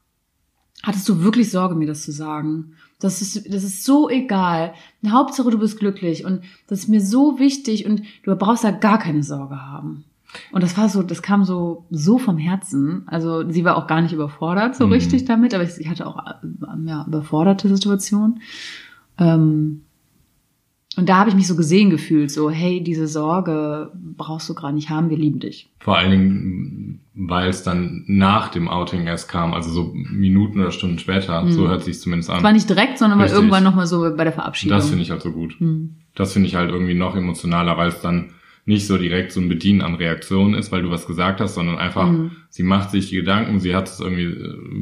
[0.83, 2.75] hattest du wirklich Sorge, mir das zu sagen?
[3.01, 4.75] Das ist, das ist so egal.
[5.07, 8.99] Hauptsache, du bist glücklich und das ist mir so wichtig und du brauchst da gar
[8.99, 10.05] keine Sorge haben.
[10.51, 13.03] Und das war so, das kam so, so vom Herzen.
[13.07, 14.93] Also sie war auch gar nicht überfordert so Mhm.
[14.93, 18.41] richtig damit, aber ich, ich hatte auch äh, ja, überforderte Situation.
[19.19, 19.83] Ähm,
[20.97, 24.75] Und da habe ich mich so gesehen gefühlt, so, hey, diese Sorge brauchst du gerade
[24.75, 25.71] nicht haben, wir lieben dich.
[25.81, 30.71] Vor allen Dingen, weil es dann nach dem Outing erst kam, also so Minuten oder
[30.71, 31.47] Stunden später.
[31.51, 32.39] So hört sich zumindest an.
[32.39, 34.77] Es war nicht direkt, sondern war irgendwann nochmal so bei der Verabschiedung.
[34.77, 35.59] Das finde ich halt so gut.
[35.61, 35.95] Hm.
[36.15, 38.31] Das finde ich halt irgendwie noch emotionaler, weil es dann
[38.65, 41.79] nicht so direkt so ein Bedienen an Reaktionen ist, weil du was gesagt hast, sondern
[41.79, 42.31] einfach, Mhm.
[42.49, 44.29] sie macht sich die Gedanken, sie hat es irgendwie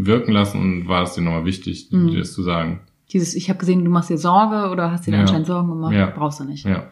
[0.05, 2.09] wirken lassen und war es dir nochmal wichtig, Mhm.
[2.09, 2.81] dir das zu sagen.
[3.13, 5.21] Dieses, ich habe gesehen, du machst dir Sorge oder hast dir Ja.
[5.21, 6.07] anscheinend Sorgen gemacht, Ja.
[6.07, 6.65] brauchst du nicht.
[6.65, 6.89] Ja.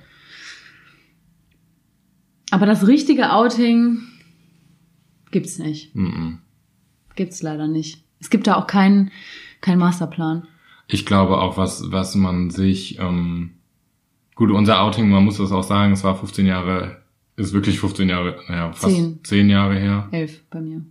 [2.50, 4.00] Aber das richtige Outing
[5.30, 5.94] gibt's nicht.
[5.94, 6.38] Mhm.
[7.14, 8.04] Gibt's leider nicht.
[8.20, 9.10] Es gibt da auch keinen
[9.60, 10.46] keinen Masterplan.
[10.86, 13.50] Ich glaube auch, was, was man sich, ähm,
[14.34, 17.02] gut, unser Outing, man muss das auch sagen, es war 15 Jahre,
[17.36, 19.20] ist wirklich 15 Jahre, naja, fast Zehn.
[19.24, 20.08] 10 Jahre her.
[20.12, 20.82] Elf bei mir.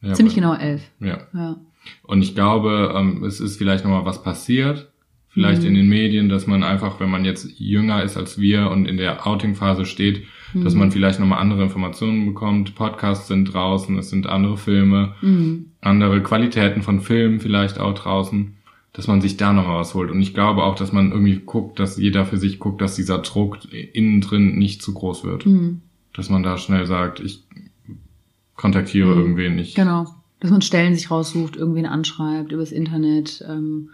[0.00, 0.90] Ja, Ziemlich aber- genau elf.
[1.00, 1.18] Ja.
[1.34, 1.56] Ja.
[2.02, 4.90] Und ich glaube, ähm, es ist vielleicht nochmal was passiert,
[5.28, 8.86] vielleicht in den Medien, dass man einfach, wenn man jetzt jünger ist als wir und
[8.86, 12.74] in der Outing-Phase steht, dass man vielleicht nochmal andere Informationen bekommt.
[12.74, 15.66] Podcasts sind draußen, es sind andere Filme, Mhm.
[15.80, 18.56] andere Qualitäten von Filmen vielleicht auch draußen,
[18.92, 20.10] dass man sich da nochmal was holt.
[20.10, 23.18] Und ich glaube auch, dass man irgendwie guckt, dass jeder für sich guckt, dass dieser
[23.18, 23.58] Druck
[23.92, 25.46] innen drin nicht zu groß wird.
[25.46, 25.82] Mhm.
[26.12, 27.44] Dass man da schnell sagt, ich
[28.56, 30.06] kontaktiere irgendwen, ich Genau.
[30.40, 33.90] Dass man Stellen sich raussucht, irgendwen anschreibt übers Internet, ähm,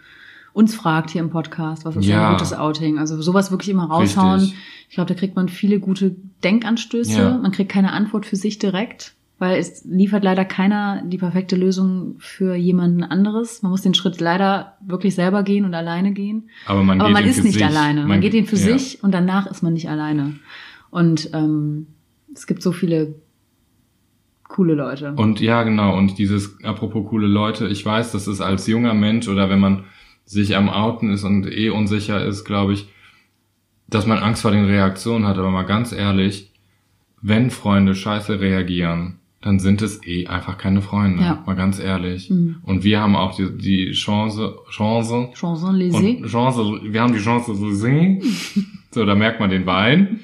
[0.53, 2.29] uns fragt hier im Podcast, was ist Ja.
[2.29, 2.99] ein gutes Outing.
[2.99, 4.41] Also sowas wirklich immer raushauen.
[4.41, 4.59] Richtig.
[4.89, 7.19] Ich glaube, da kriegt man viele gute Denkanstöße.
[7.19, 7.37] Ja.
[7.39, 12.15] Man kriegt keine Antwort für sich direkt, weil es liefert leider keiner die perfekte Lösung
[12.21, 13.63] für jemanden anderes.
[13.63, 16.49] Man muss den Schritt leider wirklich selber gehen und alleine gehen.
[16.67, 17.67] aber man, Aber geht man ihn ist für nicht sich.
[17.67, 18.07] alleine.
[18.07, 18.79] Man, geht ihn für ja.
[18.79, 20.37] sich und danach ist man nicht alleine.
[20.91, 21.89] Und ähm,
[22.33, 23.15] es gibt so viele
[24.57, 25.13] coole Leute.
[25.17, 25.97] Und ja, genau.
[25.97, 29.85] Und dieses, apropos coole Leute, ich weiß, das ist als junger Mensch oder wenn man
[30.25, 32.89] sich am Outen ist und eh unsicher ist, glaube ich,
[33.87, 35.37] dass man Angst vor den Reaktionen hat.
[35.37, 36.53] Aber mal ganz ehrlich,
[37.21, 41.23] wenn Freunde scheiße reagieren, dann sind es eh einfach keine Freunde.
[41.23, 41.43] Ja.
[41.45, 42.31] Mal ganz ehrlich.
[42.31, 42.57] Mhm.
[42.63, 46.23] Und wir haben auch die, die Chance, Chance, Champs-Élysées.
[46.23, 48.23] und Chance, wir haben die Chance zu singen.
[48.91, 50.21] so, da merkt man den Wein.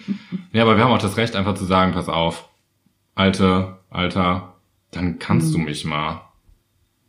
[0.55, 2.49] Ja, aber wir haben auch das Recht, einfach zu sagen, pass auf,
[3.15, 4.55] Alte, Alter,
[4.91, 6.23] dann kannst du mich mal.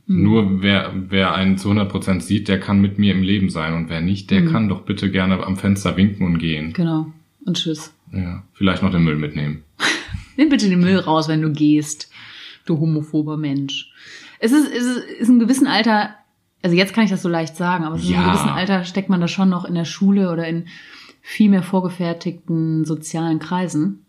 [0.06, 3.74] Nur wer, wer einen zu 100% sieht, der kann mit mir im Leben sein.
[3.74, 6.74] Und wer nicht, der kann doch bitte gerne am Fenster winken und gehen.
[6.74, 7.08] Genau.
[7.46, 7.94] Und tschüss.
[8.12, 9.64] Ja, vielleicht noch den Müll mitnehmen.
[10.38, 12.12] Nimm bitte den Müll raus, wenn du gehst,
[12.66, 13.92] du homophober Mensch.
[14.40, 16.10] Es ist, es ist, ist in gewissen Alter,
[16.62, 18.22] also jetzt kann ich das so leicht sagen, aber es ist in Ja.
[18.24, 20.66] einem gewissen Alter steckt man da schon noch in der Schule oder in
[21.22, 24.03] viel mehr vorgefertigten sozialen Kreisen.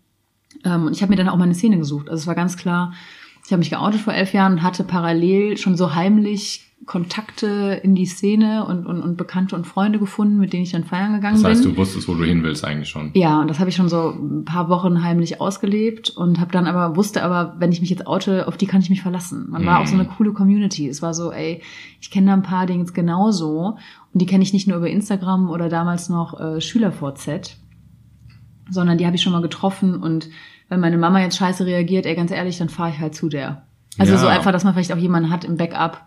[0.65, 2.09] Ähm, und ich habe mir dann auch mal eine Szene gesucht.
[2.09, 2.93] Also es war ganz klar,
[3.45, 7.95] ich habe mich geoutet vor elf Jahren und hatte parallel schon so heimlich Kontakte in
[7.95, 11.35] die Szene und, und, und Bekannte und Freunde gefunden, mit denen ich dann feiern gegangen
[11.35, 11.71] Das heißt, bin.
[11.73, 13.11] du wusstest, wo du hin willst eigentlich schon.
[13.13, 16.67] Ja, und das habe ich schon so ein paar Wochen heimlich ausgelebt und habe dann
[16.67, 19.47] aber wusste aber, wenn ich mich jetzt oute, auf die kann ich mich verlassen.
[19.49, 19.83] Man war Mhm.
[19.83, 20.87] auch so eine coole Community.
[20.87, 21.61] Es war so, ey,
[22.01, 23.77] ich kenne da ein paar Dinge genauso
[24.13, 27.57] und die kenne ich nicht nur über Instagram oder damals noch äh, SchülerVZ,
[28.69, 30.29] sondern die habe ich schon mal getroffen und
[30.69, 33.63] wenn meine Mama jetzt scheiße reagiert, ey, ganz ehrlich, dann fahre ich halt zu der.
[33.97, 34.19] Also Ja.
[34.19, 36.01] so einfach, dass man vielleicht auch jemanden hat im Backup,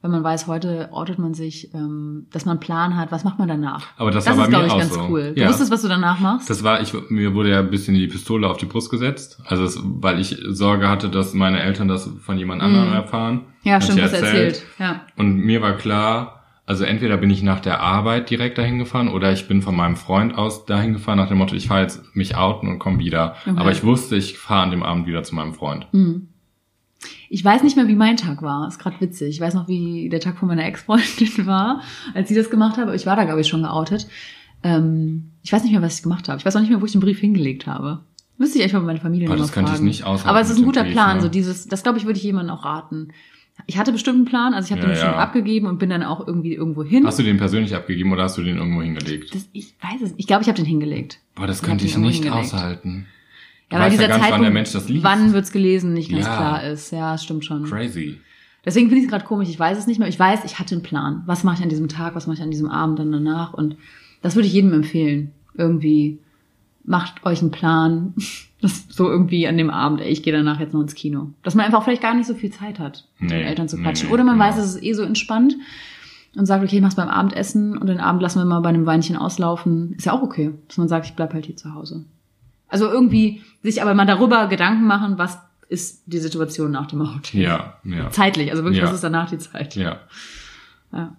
[0.00, 3.38] wenn man weiß, heute ortet man sich, ähm, dass man einen Plan hat, was macht
[3.38, 3.86] man danach?
[3.96, 5.06] Aber das, das war ist, bei glaube mir ich, auch ganz so.
[5.08, 5.32] cool.
[5.34, 5.48] Du Ja.
[5.48, 6.50] wusstest, was du danach machst?
[6.50, 9.40] Das war, ich, mir wurde ja ein bisschen die Pistole auf die Brust gesetzt.
[9.46, 12.94] Also, es, weil ich Sorge hatte, dass meine Eltern das von jemand anderem Mhm.
[12.94, 13.40] erfahren.
[13.62, 14.62] Ja, stimmt, ich was erzählt.
[14.80, 15.02] Ja.
[15.16, 19.32] Und mir war klar, also entweder bin ich nach der Arbeit direkt dahin gefahren oder
[19.32, 22.36] ich bin von meinem Freund aus dahin gefahren nach dem Motto, ich fahre jetzt mich
[22.36, 23.36] outen und komme wieder.
[23.46, 23.54] Okay.
[23.56, 25.86] Aber ich wusste, ich fahre an dem Abend wieder zu meinem Freund.
[25.92, 26.28] Hm.
[27.28, 28.68] Ich weiß nicht mehr, wie mein Tag war.
[28.68, 29.30] Ist gerade witzig.
[29.30, 31.82] Ich weiß noch, wie der Tag von meiner Ex-Freundin war,
[32.14, 32.94] als sie das gemacht habe.
[32.94, 34.06] Ich war da, glaube ich, schon geoutet.
[34.62, 36.38] Ähm, ich weiß nicht mehr, was ich gemacht habe.
[36.38, 38.00] Ich weiß auch nicht mehr, wo ich den Brief hingelegt habe.
[38.38, 39.86] Müsste ich echt mal meine Familie Aber das könnte ich fragen.
[39.86, 41.16] nicht aushalten Aber es ist ein guter Brief, Plan.
[41.16, 41.22] ne?
[41.22, 43.08] So dieses, das glaube ich, würde ich jemandem auch raten.
[43.66, 45.18] Ich hatte bestimmt einen Plan, also ich habe Ja, den bestimmt ja.
[45.18, 47.06] abgegeben und bin dann auch irgendwie irgendwo hin.
[47.06, 49.34] Hast du den persönlich abgegeben oder hast du den irgendwo hingelegt?
[49.34, 50.14] Das, ich weiß es.
[50.16, 51.20] Ich glaube, ich habe den hingelegt.
[51.34, 52.36] Boah, das Ich könnte ich nicht hingelegt.
[52.52, 53.06] aushalten.
[53.70, 55.04] Ja, weil dieser ja nicht, wann Zeitpunkt, der Mensch das liest.
[55.04, 56.36] wann wird's gelesen, nicht ganz Ja.
[56.36, 56.90] klar ist.
[56.92, 57.64] Ja, stimmt schon.
[57.64, 58.18] Crazy.
[58.64, 59.48] Deswegen finde ich es gerade komisch.
[59.48, 60.08] Ich weiß es nicht mehr.
[60.08, 61.22] Ich weiß, ich hatte einen Plan.
[61.26, 62.14] Was mache ich an diesem Tag?
[62.14, 63.54] Was mache ich an diesem Abend dann danach?
[63.54, 63.76] Und
[64.22, 65.32] das würde ich jedem empfehlen.
[65.54, 66.18] Irgendwie
[66.84, 68.14] macht euch einen Plan.
[68.62, 71.30] Das so irgendwie an dem Abend, ey, ich gehe danach jetzt noch ins Kino.
[71.42, 73.76] Dass man einfach vielleicht gar nicht so viel Zeit hat, mit Nee, den Eltern zu
[73.76, 74.06] nee, quatschen.
[74.06, 74.44] nee, Oder man genau.
[74.46, 75.56] weiß, es ist eh so entspannt
[76.36, 78.86] und sagt, okay, ich mach's beim Abendessen und den Abend lassen wir mal bei einem
[78.86, 79.94] Weinchen auslaufen.
[79.94, 82.04] Ist ja auch okay, dass man sagt, ich bleib halt hier zu Hause.
[82.68, 87.40] Also irgendwie sich aber mal darüber Gedanken machen, was ist die Situation nach dem Outing.
[87.40, 88.10] Ja, ja.
[88.10, 88.86] Zeitlich, also wirklich, Ja.
[88.86, 89.74] was ist danach die Zeit?
[89.74, 89.98] Ja.
[90.92, 91.16] Ja.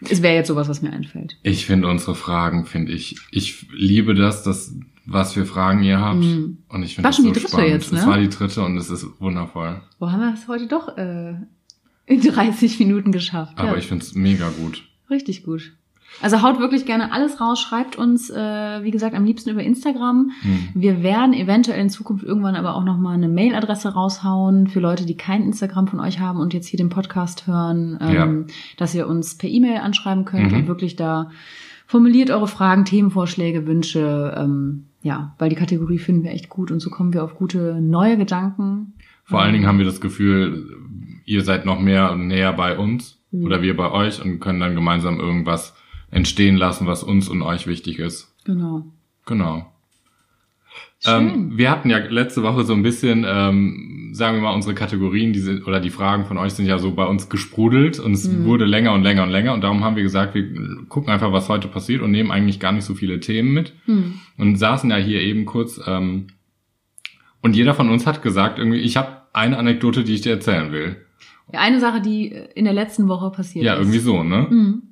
[0.00, 1.36] Es wäre jetzt sowas, was mir einfällt.
[1.42, 4.74] Ich finde unsere Fragen, finde ich, ich liebe das, dass,
[5.06, 6.20] was für Fragen ihr habt.
[6.20, 6.58] Mhm.
[6.68, 7.70] Und ich finde das schon so die dritte spannend.
[7.70, 7.98] jetzt, ne?
[7.98, 9.80] Es war die dritte und es ist wundervoll.
[9.98, 11.34] Wo haben wir es heute doch äh,
[12.06, 13.54] in 30 Minuten geschafft?
[13.56, 14.84] Aber ja, ich finde es mega gut.
[15.10, 15.72] richtig gut.
[16.20, 20.30] Also haut wirklich gerne alles raus, schreibt uns, äh, wie gesagt, am liebsten über Instagram.
[20.42, 20.68] Hm.
[20.74, 25.16] Wir werden eventuell in Zukunft irgendwann aber auch nochmal eine Mailadresse raushauen für Leute, die
[25.16, 29.36] kein Instagram von euch haben und jetzt hier den Podcast hören, ähm, dass ihr uns
[29.36, 30.58] per E-Mail anschreiben könnt Mhm.
[30.58, 31.30] und wirklich da
[31.86, 34.34] formuliert eure Fragen, Themenvorschläge, Wünsche.
[34.36, 37.80] Ähm, ja, weil die Kategorie finden wir echt gut und so kommen wir auf gute
[37.80, 38.94] neue Gedanken.
[39.24, 40.68] Vor allen Dingen haben wir das Gefühl,
[41.24, 43.44] ihr seid noch mehr und näher bei uns Mhm.
[43.44, 45.74] oder wir bei euch und können dann gemeinsam irgendwas
[46.10, 48.34] entstehen lassen, was uns und euch wichtig ist.
[48.44, 48.84] Genau.
[49.26, 49.66] Genau.
[51.06, 55.32] Ähm, wir hatten ja letzte Woche so ein bisschen, ähm, sagen wir mal, unsere Kategorien,
[55.32, 58.26] die sind, oder die Fragen von euch sind ja so bei uns gesprudelt und es
[58.28, 58.44] Mhm.
[58.44, 60.44] wurde länger und länger und länger und darum haben wir gesagt, wir
[60.88, 64.14] gucken einfach, was heute passiert und nehmen eigentlich gar nicht so viele Themen mit Hm.
[64.38, 66.28] und saßen ja hier eben kurz ähm,
[67.42, 70.72] und jeder von uns hat gesagt, irgendwie, ich habe eine Anekdote, die ich dir erzählen
[70.72, 70.96] will.
[71.52, 73.80] Ja, eine Sache, die in der letzten Woche passiert Ja, ist.
[73.80, 74.48] irgendwie so, ne?
[74.50, 74.82] Mhm.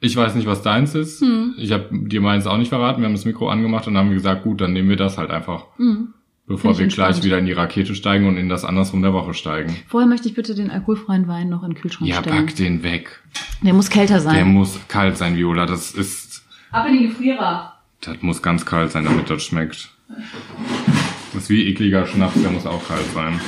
[0.00, 1.20] Ich weiß nicht, was deins ist.
[1.20, 1.54] Hm.
[1.58, 3.00] Ich habe dir meins auch nicht verraten.
[3.02, 5.64] Wir haben das Mikro angemacht und haben gesagt, gut, dann nehmen wir das halt einfach,
[5.78, 6.14] Mhm.
[6.46, 7.24] bevor Find wir ich gleich entspannt.
[7.24, 9.74] wieder in die Rakete steigen und in das Andersrum der Woche steigen.
[9.88, 12.46] Vorher möchte ich bitte den alkoholfreien Wein noch in den Kühlschrank Ja, stellen.
[12.46, 13.20] pack den weg.
[13.62, 14.34] Der muss kälter sein.
[14.36, 15.66] Der muss kalt sein, Viola.
[15.66, 17.74] Das ist, Ab in den Gefrierer.
[18.00, 19.90] das muss ganz kalt sein, damit das schmeckt.
[21.34, 23.40] Das ist wie ekliger Schnaps, der muss auch kalt sein.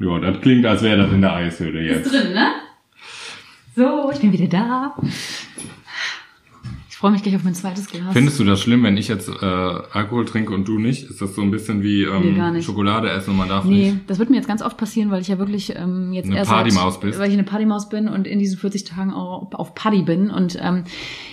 [0.00, 2.12] Ja, das klingt, als wäre das in der Eishöhle Ist jetzt.
[2.12, 2.48] drin, ne?
[3.76, 4.94] So, ich bin wieder da.
[6.88, 8.12] Ich freue mich gleich auf mein zweites Glas.
[8.12, 11.10] Findest du das schlimm, wenn ich jetzt äh, Alkohol trinke und du nicht?
[11.10, 12.64] Ist das so ein bisschen wie Nee, ähm, nicht.
[12.64, 14.08] Schokolade essen und man darf Nee, nicht?
[14.08, 16.50] das wird mir jetzt ganz oft passieren, weil ich ja wirklich ähm, jetzt Eine erst
[16.50, 17.18] Partymaus bist.
[17.18, 20.56] weil ich eine Partymaus bin und in diesen 40 Tagen auch auf Party bin und
[20.62, 20.84] ähm,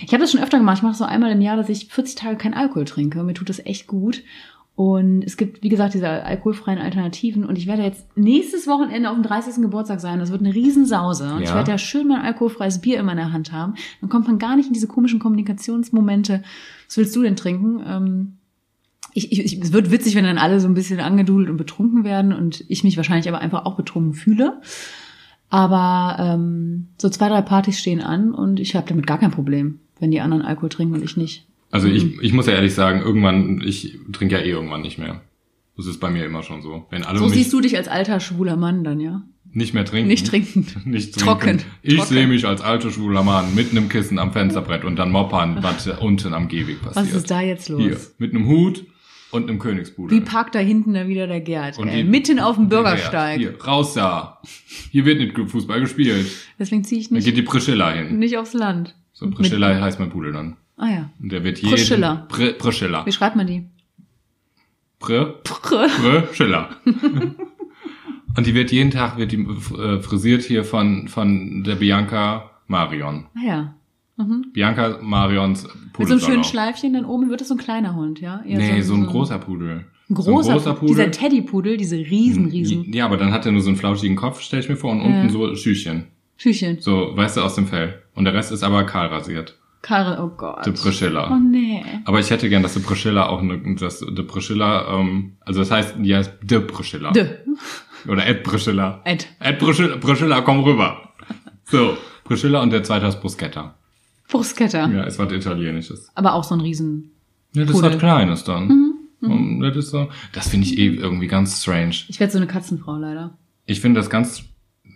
[0.04, 0.78] ich habe das schon öfter gemacht.
[0.78, 3.22] Ich mache so einmal im Jahr, dass ich 40 Tage kein Alkohol trinke.
[3.22, 4.22] Mir tut das echt gut.
[4.74, 7.44] Und es gibt, wie gesagt, diese alkoholfreien Alternativen.
[7.44, 9.62] Und ich werde jetzt nächstes Wochenende auf dem 30.
[9.62, 10.18] Geburtstag sein.
[10.18, 11.34] Das wird eine Riesensause.
[11.34, 11.56] Und ich Ja.
[11.56, 13.74] werde ja schön mein alkoholfreies Bier immer in der Hand haben.
[14.00, 16.42] Dann kommt man gar nicht in diese komischen Kommunikationsmomente.
[16.88, 17.82] Was willst du denn trinken?
[17.86, 18.32] Ähm,
[19.12, 22.02] ich, ich, ich, es wird witzig, wenn dann alle so ein bisschen angedudelt und betrunken
[22.02, 24.60] werden und ich mich wahrscheinlich aber einfach auch betrunken fühle.
[25.50, 29.80] Aber ähm, so zwei, drei Partys stehen an und ich habe damit gar kein Problem,
[30.00, 31.46] wenn die anderen Alkohol trinken und ich nicht.
[31.72, 35.22] Also ich, ich muss ja ehrlich sagen, irgendwann, ich trinke ja eh irgendwann nicht mehr.
[35.76, 36.86] Das ist bei mir immer schon so.
[36.90, 39.22] Wenn alle So um siehst du dich als alter schwuler Mann dann, ja?
[39.54, 40.08] nicht mehr trinken.
[40.08, 40.86] Nicht trinkend.
[40.86, 41.26] Nicht trinken.
[41.28, 41.58] Trocken.
[41.82, 42.14] Ich Trocken.
[42.14, 45.86] sehe mich als alter schwuler Mann mit einem Kissen am Fensterbrett und dann moppern, was
[46.00, 47.06] unten am Gehweg passiert.
[47.06, 47.80] Was ist da jetzt los?
[47.82, 48.84] Hier, mit einem Hut
[49.30, 50.16] und einem Königspudel.
[50.16, 51.78] Wie parkt da hinten da wieder der Gerd?
[51.78, 53.38] Und die- mitten auf dem Bürgersteig.
[53.40, 54.40] Hier, raus da.
[54.90, 56.26] Hier wird nicht Fußball gespielt.
[56.58, 58.18] Deswegen ziehe ich Da nicht, geht die Priscilla hin.
[58.18, 58.94] nicht aufs Land.
[59.12, 60.56] So, Priscilla heißt mein Pudel dann.
[60.76, 61.10] Ah ja.
[61.20, 61.74] Und der wird jeden...
[61.74, 62.26] Priscilla.
[62.28, 63.06] Pr Priscilla.
[63.06, 63.66] Wie schreibt man die?
[64.98, 66.70] Pr Priscilla.
[68.36, 73.26] Und die wird jeden Tag wird die äh, frisiert hier von von der Bianca Marion.
[73.34, 73.74] Ah ja.
[74.16, 74.46] Mhm.
[74.52, 78.20] Bianca Marions Mit so einem schönen Schleifchen, dann oben wird es so ein kleiner Hund,
[78.20, 78.42] ja?
[78.46, 79.84] Eher Nee, so ein großer Pudel.
[80.08, 80.94] Ein So ein großer, großer Pudel.
[80.94, 84.40] Dieser Teddypudel, diese riesen, riesen Ja, aber dann hat er nur so einen flauschigen Kopf,
[84.40, 85.06] stell ich mir vor, und Ja.
[85.06, 86.04] unten so Schüchchen.
[86.36, 86.78] Schüchchen.
[86.80, 88.02] So, weißt du, aus dem Fell.
[88.14, 89.58] Und der Rest ist aber kahl rasiert.
[89.82, 90.64] Karre, oh Gott.
[90.64, 91.30] De Priscilla.
[91.30, 91.84] Oh nee.
[92.04, 95.70] Aber ich hätte gern, dass De Priscilla auch eine, dass De Priscilla, ähm, also das
[95.70, 97.10] heißt, die heißt De Priscilla.
[97.10, 97.26] De.
[98.08, 99.00] Oder Ed Priscilla.
[99.04, 99.26] Ed.
[99.40, 101.12] Ed Priscilla, Priscilla, komm rüber.
[101.64, 103.74] So, Priscilla und der zweite heißt Bruschetta.
[104.28, 104.88] Bruschetta.
[104.88, 106.10] Ja, ist was Italienisches.
[106.14, 107.12] Aber auch so ein riesen.
[107.54, 107.92] Ja, das ist Pudel.
[107.92, 108.94] was Kleines dann.
[109.20, 111.94] Und das ist so, das finde ich eh irgendwie ganz strange.
[112.08, 113.36] Ich werde so eine Katzenfrau leider.
[113.66, 114.42] Ich finde das ganz,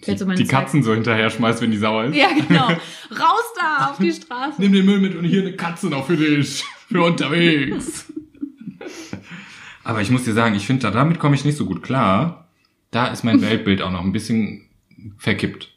[0.06, 2.16] die, so die Zeit- Katzen so hinterher schmeißt, wenn die sauer ist.
[2.16, 2.66] Ja, genau.
[3.10, 4.60] Raus da auf die Straße.
[4.60, 6.64] Nimm den Müll mit und hier eine Katze noch für dich.
[6.88, 8.06] Für unterwegs.
[9.84, 12.48] Aber ich muss dir sagen, ich finde, da- damit komme ich nicht so gut klar.
[12.90, 14.62] Da ist mein Weltbild auch noch ein bisschen
[15.18, 15.72] verkippt.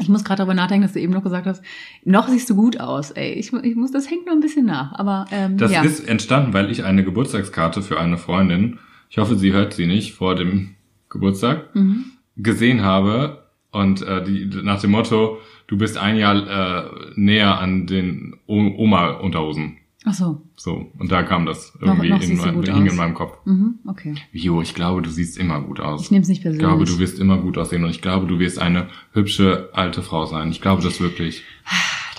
[0.00, 1.62] Ich muss gerade darüber nachdenken, dass du eben noch gesagt hast,
[2.04, 3.32] noch siehst du gut aus, ey.
[3.34, 4.92] Ich, ich muss, das hängt noch ein bisschen nach.
[4.94, 5.82] Aber ähm, Das ja.
[5.82, 8.78] ist entstanden, weil ich eine Geburtstagskarte für eine Freundin,
[9.10, 10.74] ich hoffe, sie hört sie nicht vor dem
[11.10, 12.06] Geburtstag, Mhm.
[12.38, 13.41] gesehen habe
[13.72, 19.78] und äh, die nach dem Motto, du bist ein Jahr äh, näher an den Oma-Unterhosen.
[20.04, 20.42] Ach so.
[20.56, 22.90] So, und da kam das irgendwie noch in, siehst du mein, hing aus.
[22.90, 23.38] in meinem Kopf.
[23.44, 24.14] Mhm, okay.
[24.32, 26.02] Jo, ich glaube, du siehst immer gut aus.
[26.02, 26.66] Ich nehme es nicht Ich persönlich.
[26.66, 30.26] glaube, du wirst immer gut aussehen und ich glaube, du wirst eine hübsche alte Frau
[30.26, 30.50] sein.
[30.50, 31.44] Ich glaube das wirklich.
[31.64, 31.70] Ah,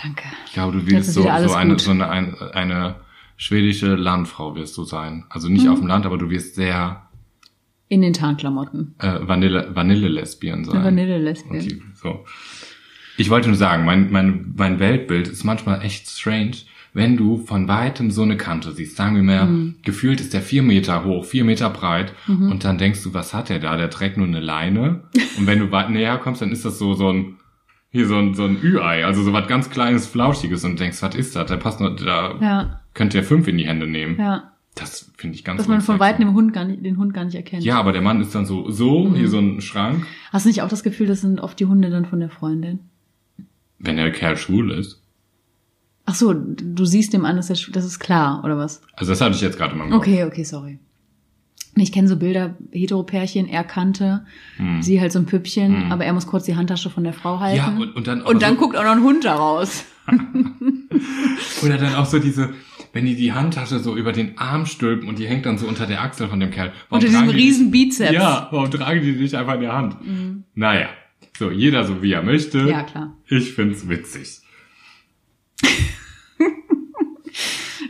[0.02, 0.24] Danke.
[0.48, 1.82] Ich glaube, du wirst so, so eine, gut.
[1.82, 2.96] so eine, ein- eine
[3.36, 5.26] schwedische Landfrau wirst du sein.
[5.30, 5.72] Also nicht Mhm.
[5.74, 7.02] auf dem Land, aber du wirst sehr
[7.90, 8.96] In den Tarnklamotten.
[9.00, 10.84] äh, Vanille, Vanille-Lesbien sein.
[10.84, 11.94] Vanille-Lesbien.
[11.96, 12.26] so.
[13.18, 16.54] Ich wollte nur sagen, mein, mein, mein Weltbild ist manchmal echt strange,
[16.96, 18.96] wenn du von weitem so eine Kante siehst.
[18.98, 19.76] Sagen wir mal, Mhm.
[19.84, 23.50] gefühlt ist der vier Meter hoch, vier Meter breit und dann denkst du, was hat
[23.50, 23.78] der da?
[23.78, 25.04] Der trägt nur eine Leine.
[25.38, 27.36] Und wenn du weit näher kommst, dann ist das so, so ein,
[27.92, 31.14] hier so ein, so ein Ü-Ei, also so was ganz kleines, flauschiges und denkst, was
[31.16, 31.48] ist das?
[31.48, 34.18] Der passt nur, da Ja, könnt ihr fünf in die Hände nehmen.
[34.20, 34.50] ja.
[34.76, 36.00] Das finde ich ganz Dass man von.
[36.00, 37.64] Weitem den Hund gar nicht, den Hund gar nicht erkennt.
[37.64, 39.16] Ja, aber der Mann ist dann so, so, Mhm.
[39.16, 40.06] hier so ein Schrank.
[40.32, 42.80] Hast du nicht auch das Gefühl, das sind oft die Hunde dann von der Freundin?
[43.78, 45.00] Wenn der Kerl schwul ist.
[46.06, 48.82] Ach so, du siehst dem an, dass er sch- das ist klar, oder was?
[48.94, 50.02] Also das hatte ich jetzt gerade meinem Kopf.
[50.02, 50.80] Okay, okay, sorry.
[51.76, 54.26] Ich kenne so Bilder, Heteropärchen, er kannte,
[54.82, 57.58] sie halt so ein Püppchen, aber er muss kurz die Handtasche von der Frau halten.
[57.58, 59.84] Ja, und, und dann, und dann so, guckt auch noch ein Hund da raus.
[61.64, 62.50] oder dann auch so diese,
[62.94, 65.86] wenn die die Handtasche so über den Arm stülpen und die hängt dann so unter
[65.88, 66.72] der Achsel von dem Kerl.
[66.90, 68.12] Warum Unter diesem die riesen Bizeps.
[68.12, 68.16] Mhm.
[68.16, 69.98] Ja, warum tragen die nicht einfach in der Hand?
[70.56, 70.88] Naja,
[71.38, 72.60] so, jeder so wie er möchte.
[72.70, 73.18] Ja, klar.
[73.28, 74.40] Ich find's witzig.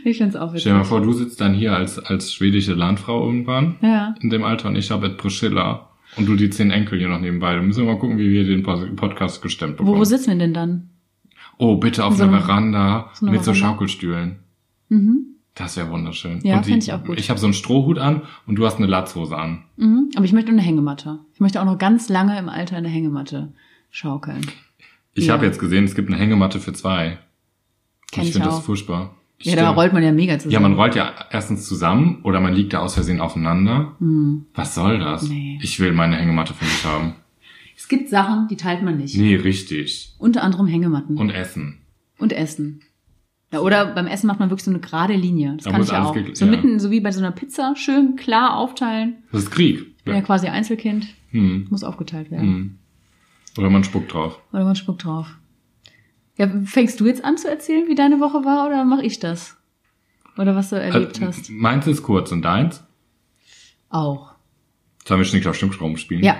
[0.06, 0.62] Ich find's auch witzig.
[0.62, 3.76] Stell dir mal vor, du sitzt dann hier als, als schwedische Landfrau irgendwann.
[3.80, 4.14] Ja.
[4.20, 7.54] in dem Alter und ich habe Priscilla und du die zehn Enkel hier noch nebenbei.
[7.54, 10.00] Dann müssen wir mal gucken, wie wir den Podcast gestemmt Wo, bekommen.
[10.00, 10.90] wo sitzen wir denn dann?
[11.56, 13.68] oh, bitte auf So einer eine- Veranda so eine mit so Veranda?
[13.72, 14.36] Schaukelstühlen.
[14.88, 15.26] Mhm.
[15.54, 16.40] Das wäre wunderschön.
[16.42, 17.18] Ja, fänd ich auch gut.
[17.18, 19.62] Ich habe so einen Strohhut an und du hast eine Latzhose an.
[19.76, 20.10] Mhm.
[20.16, 21.20] Aber ich möchte eine Hängematte.
[21.32, 23.52] Ich möchte auch noch ganz lange im Alter eine Hängematte
[23.90, 24.40] schaukeln.
[25.14, 25.34] Ich Ja.
[25.34, 27.18] habe jetzt gesehen, es gibt eine Hängematte für zwei.
[28.10, 29.14] Kenn ich ich finde das furchtbar.
[29.38, 30.52] Ich Ja, da rollt man ja mega zusammen.
[30.52, 33.94] ja, man rollt ja erstens zusammen oder man liegt da aus Versehen aufeinander.
[34.00, 34.46] Hm.
[34.54, 35.28] Was soll das?
[35.28, 35.58] Nee.
[35.62, 37.14] Ich will meine Hängematte für mich haben.
[37.76, 39.16] Es gibt Sachen, die teilt man nicht.
[39.16, 40.14] Nee, richtig.
[40.18, 41.16] Unter anderem Hängematten.
[41.16, 41.78] Und Essen.
[42.18, 42.80] Und Essen.
[43.54, 45.54] Ja, oder beim Essen macht man wirklich so eine gerade Linie.
[45.56, 46.16] Das Da kann ich ja auch.
[46.32, 46.50] So ja.
[46.50, 49.22] mitten, so wie bei so einer Pizza, schön klar aufteilen.
[49.32, 49.80] Das ist Krieg.
[49.98, 51.06] Ich bin ja quasi Einzelkind.
[51.30, 51.68] Hm.
[51.70, 52.48] Muss aufgeteilt werden.
[52.48, 52.78] Hm.
[53.56, 54.40] Oder man spuckt drauf.
[54.52, 55.28] Oder man spuckt drauf.
[56.36, 59.56] Ja, fängst du jetzt an zu erzählen, wie deine Woche war, oder mache ich das?
[60.36, 61.48] Oder was du erlebt Äh, hast?
[61.50, 62.82] Meins ist kurz und deins?
[63.88, 64.34] Auch.
[65.06, 66.24] Sollen wir Schnick, Schnack, Schnuck rumspielen?
[66.24, 66.36] Ja.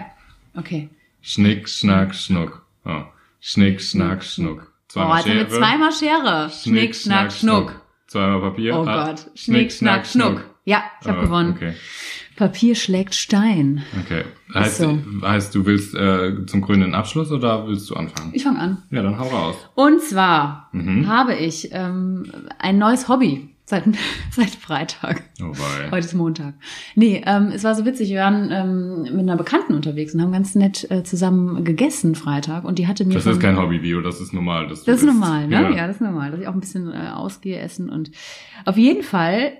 [0.57, 0.89] Okay.
[1.21, 2.67] Schnick, Schnack, Schnuck.
[2.85, 3.05] Oh.
[3.39, 4.74] Schnick, Schnack, Schnuck.
[4.97, 5.49] Oh, Zweimal haben wir Schere.
[5.49, 6.51] zweimal Schere.
[6.51, 7.81] Schnick, Schnack, Schnuck.
[8.07, 8.79] Zweimal Papier.
[8.79, 9.31] Oh Ah, Gott.
[9.35, 10.45] Schnick, Schnack, Schnuck.
[10.65, 11.53] Ja, ich habe Ah, gewonnen.
[11.57, 11.75] Okay,
[12.37, 13.85] Papier schlägt Stein.
[14.05, 14.25] okay.
[14.55, 14.99] Heißt, so.
[15.23, 18.31] heißt du willst äh, zum grünen Abschluss oder willst du anfangen?
[18.35, 18.83] Ich fange an.
[18.91, 19.57] Ja, dann hau raus.
[19.75, 21.07] Und zwar Mhm.
[21.09, 22.25] habe ich ähm,
[22.59, 23.85] ein neues Hobby seit,
[24.31, 25.23] seit Freitag.
[25.41, 25.91] Oh, wei.
[25.91, 26.55] Heute ist Montag.
[26.95, 28.11] Nee, ähm, es war so witzig.
[28.11, 32.65] Wir waren ähm, mit einer Bekannten unterwegs und haben ganz nett äh, zusammen gegessen Freitag.
[32.65, 34.69] Und die hatte mir Das ist kein Hobby-Video, das ist normal.
[34.69, 35.13] dass Das ist isst.
[35.13, 35.75] normal, ne?
[35.77, 35.87] Ja.
[35.87, 38.11] das ist normal, dass ich auch ein bisschen äh, ausgehe, essen und
[38.65, 39.53] auf jeden Fall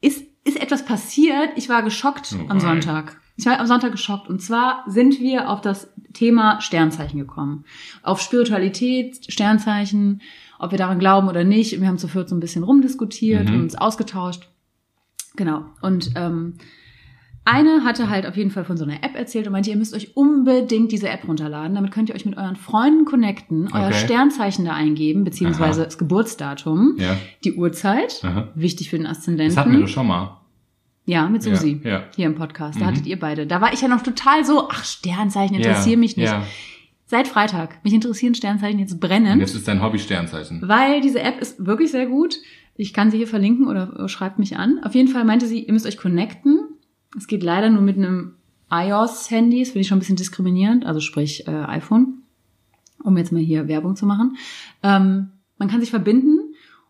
[0.00, 1.50] ist, ist etwas passiert.
[1.56, 2.60] Ich war geschockt Oh am.
[2.60, 3.20] Sonntag.
[3.38, 4.28] Ich war am Sonntag geschockt.
[4.28, 7.64] Und zwar sind wir auf das Thema Sternzeichen gekommen.
[8.02, 10.22] Auf Spiritualität, Sternzeichen,
[10.58, 11.80] ob wir daran glauben oder nicht.
[11.80, 13.54] Wir haben zu viert so ein bisschen rumdiskutiert Mhm.
[13.54, 14.48] und uns ausgetauscht.
[15.36, 15.64] Genau.
[15.82, 16.54] Und ähm,
[17.44, 19.94] eine hatte halt auf jeden Fall von so einer App erzählt und meinte, ihr müsst
[19.94, 21.74] euch unbedingt diese App runterladen.
[21.76, 24.04] Damit könnt ihr euch mit euren Freunden connecten, euer Okay.
[24.04, 25.84] Sternzeichen da eingeben, beziehungsweise Aha.
[25.84, 28.48] das Geburtsdatum, Ja, die Uhrzeit, Aha.
[28.56, 29.88] wichtig für den das hatten wir doch Aszendenten.
[29.88, 30.40] schon mal.
[31.08, 31.80] Ja, mit Susi.
[31.84, 32.02] Ja, ja.
[32.16, 32.80] Hier im Podcast.
[32.80, 32.88] Da Mhm.
[32.88, 33.46] hattet ihr beide.
[33.46, 36.34] Da war ich ja noch total so, ach, Sternzeichen interessieren ja, mich nicht.
[37.06, 37.82] Seit Freitag.
[37.84, 39.40] Mich interessieren Sternzeichen jetzt Und brennend.
[39.40, 40.60] jetzt ist dein Hobby Sternzeichen.
[40.66, 42.36] Weil diese App ist wirklich sehr gut.
[42.74, 44.80] Ich kann sie hier verlinken oder äh, schreibt mich an.
[44.82, 46.60] Auf jeden Fall meinte sie, ihr müsst euch connecten.
[47.16, 48.34] Es geht leider nur mit einem
[48.70, 49.60] iOS-Handy.
[49.60, 50.84] Das finde ich schon ein bisschen diskriminierend.
[50.84, 52.22] Also sprich äh, iPhone.
[53.02, 54.36] Um jetzt mal hier Werbung zu machen.
[54.82, 55.28] Ähm,
[55.58, 56.40] man kann sich verbinden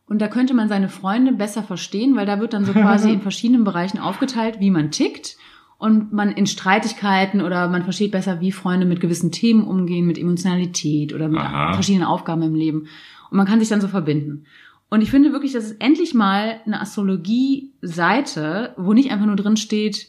[0.07, 3.21] und da könnte man seine Freunde besser verstehen, weil da wird dann so quasi in
[3.21, 5.37] verschiedenen Bereichen aufgeteilt, wie man tickt.
[5.79, 10.17] Und man in Streitigkeiten oder man versteht besser, wie Freunde mit gewissen Themen umgehen, mit
[10.17, 11.75] Emotionalität oder mit Aha.
[11.75, 12.87] verschiedenen Aufgaben im Leben.
[13.31, 14.47] Und man kann sich dann so verbinden.
[14.89, 19.57] Und ich finde wirklich, dass es endlich mal eine Astrologie-Seite, wo nicht einfach nur drin
[19.57, 20.09] steht,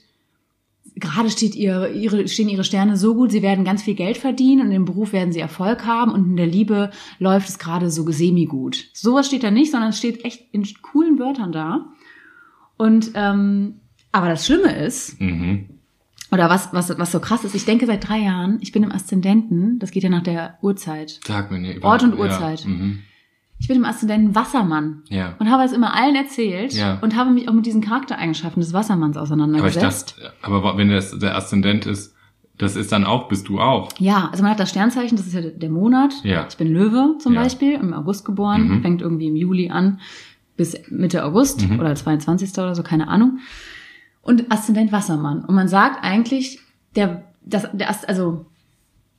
[0.95, 4.67] gerade steht ihre, ihre, stehen ihre Sterne so gut, sie werden ganz viel Geld verdienen
[4.67, 8.09] und im Beruf werden sie Erfolg haben und in der Liebe läuft es gerade so
[8.09, 8.89] semi-gut.
[8.93, 11.89] Sowas steht da nicht, sondern es steht echt in coolen Wörtern da.
[12.77, 13.81] Und ähm,
[14.11, 15.65] aber das Schlimme ist, Mhm.
[16.31, 18.91] oder was, was, was so krass ist, ich denke seit drei Jahren, ich bin im
[18.91, 21.19] Aszendenten, das geht ja nach der Uhrzeit.
[21.25, 21.83] Sag mir nicht.
[21.83, 22.19] Ort und ja.
[22.19, 22.65] Uhrzeit.
[22.65, 22.99] Mhm.
[23.59, 25.01] Ich bin im Aszendenten Wassermann.
[25.09, 25.35] Ja.
[25.39, 26.99] Und habe es immer allen erzählt Ja.
[27.01, 30.15] und habe mich auch mit diesen Charaktereigenschaften des Wassermanns Aber auseinandergesetzt.
[30.19, 32.13] dachte, aber wenn das der Aszendent ist,
[32.59, 33.89] das ist dann auch, bist du auch.
[33.99, 36.13] Ja, also man hat das Sternzeichen, das ist ja der Monat.
[36.23, 36.45] Ja.
[36.49, 37.41] Ich bin Löwe zum Ja.
[37.43, 38.81] Beispiel, im August geboren, Mhm.
[38.81, 39.99] fängt irgendwie im Juli an
[40.55, 41.79] bis Mitte August Mhm.
[41.79, 42.57] oder 22.
[42.63, 43.39] oder so, keine Ahnung.
[44.27, 45.43] Und Aszendent Wassermann.
[45.45, 46.59] Und man sagt eigentlich,
[46.95, 48.45] der, das, der, also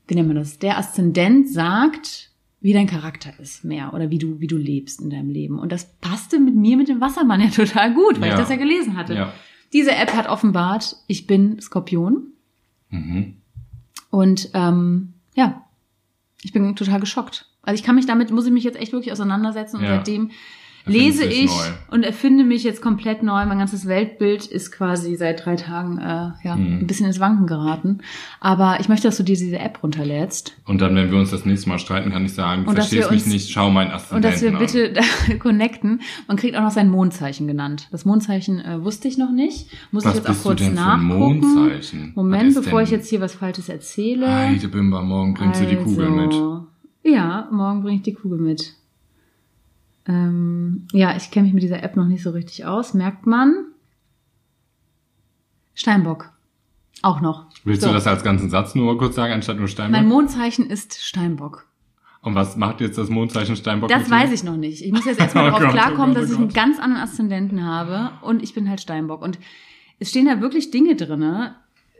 [0.07, 0.59] wie nennt man das?
[0.59, 2.31] Der Aszendent sagt,
[2.61, 5.59] wie dein Charakter ist mehr oder wie du, wie du lebst in deinem Leben.
[5.59, 8.35] Und das passte mit mir, mit dem Wassermann ja total gut, weil Ja.
[8.35, 9.15] ich das ja gelesen hatte.
[9.15, 9.33] Ja.
[9.73, 12.29] Diese App hat offenbart, ich bin Skorpion.
[12.91, 13.37] Mhm.
[14.11, 15.65] Und ähm, ja,
[16.43, 17.47] ich bin total geschockt.
[17.63, 19.97] Also ich kann mich damit, muss ich mich jetzt echt wirklich auseinandersetzen und Ja.
[19.97, 20.31] seitdem
[20.87, 21.65] lese ich neu.
[21.91, 23.45] und erfinde mich jetzt komplett neu.
[23.47, 26.79] Mein ganzes Weltbild ist quasi seit drei Tagen äh, ja, Mhm.
[26.81, 27.99] ein bisschen ins Wanken geraten.
[28.41, 31.45] Aber ich möchte, dass du dir diese App runterlädst Und dann, wenn wir uns das
[31.45, 34.43] nächste Mal streiten, kann ich sagen, Und verstehst mich nicht, schau meinen und Aszendenten dass
[34.43, 34.59] wir an.
[34.59, 36.01] bitte da connecten.
[36.27, 37.89] Man kriegt auch noch sein Mondzeichen genannt.
[37.91, 39.69] Das Mondzeichen äh, wusste ich noch nicht.
[39.93, 42.13] Muss Was ich jetzt auch kurz nachgucken.
[42.15, 44.27] Moment, bevor denn- ich jetzt hier was Falsches erzähle.
[44.33, 46.27] Heide Bimba, morgen bringst du die Kugel mit.
[46.33, 46.67] Also,
[47.05, 48.75] Ja, morgen bringe ich die Kugel mit.
[50.09, 52.95] Ähm, ja, ich kenne mich mit dieser App noch nicht so richtig aus.
[52.95, 53.67] Merkt man?
[55.75, 56.31] Steinbock.
[57.03, 57.47] Auch noch.
[57.65, 57.89] Willst So.
[57.89, 59.93] du das als ganzen Satz nur mal kurz sagen, anstatt nur Steinbock?
[60.01, 61.67] Mein Mondzeichen ist Steinbock.
[62.23, 64.83] Und was macht jetzt das Mondzeichen Steinbock Das weiß ich noch nicht.
[64.85, 66.81] Ich muss jetzt erstmal Oh darauf Gott, klarkommen, oh Gott, dass oh ich einen ganz
[66.81, 69.23] anderen Aszendenten habe und ich bin halt Steinbock.
[69.23, 69.39] Und
[70.01, 71.55] es stehen da wirklich Dinge drinne,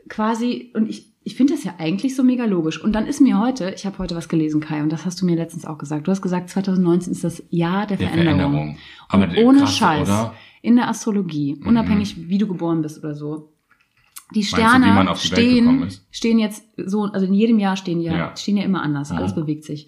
[0.09, 2.83] quasi, und ich, ich finde das ja eigentlich so mega logisch.
[2.83, 5.25] Und dann ist mir heute, ich habe heute was gelesen, Kai, und das hast du
[5.25, 6.07] mir letztens auch gesagt.
[6.07, 8.37] Du hast gesagt, 2019 ist das Jahr der, Der Veränderung.
[8.51, 8.77] Veränderung.
[9.09, 10.07] Aber ohne krass, Scheiß.
[10.09, 10.33] oder?
[10.63, 11.67] In der Astrologie, Mhm.
[11.67, 13.53] unabhängig wie du geboren bist oder so.
[14.33, 18.05] Die du, Sterne auf die stehen, stehen jetzt so, also in jedem Jahr stehen die
[18.05, 18.35] ja, Ja.
[18.35, 19.11] stehen ja immer anders.
[19.11, 19.41] Alles Mhm.
[19.41, 19.87] bewegt sich.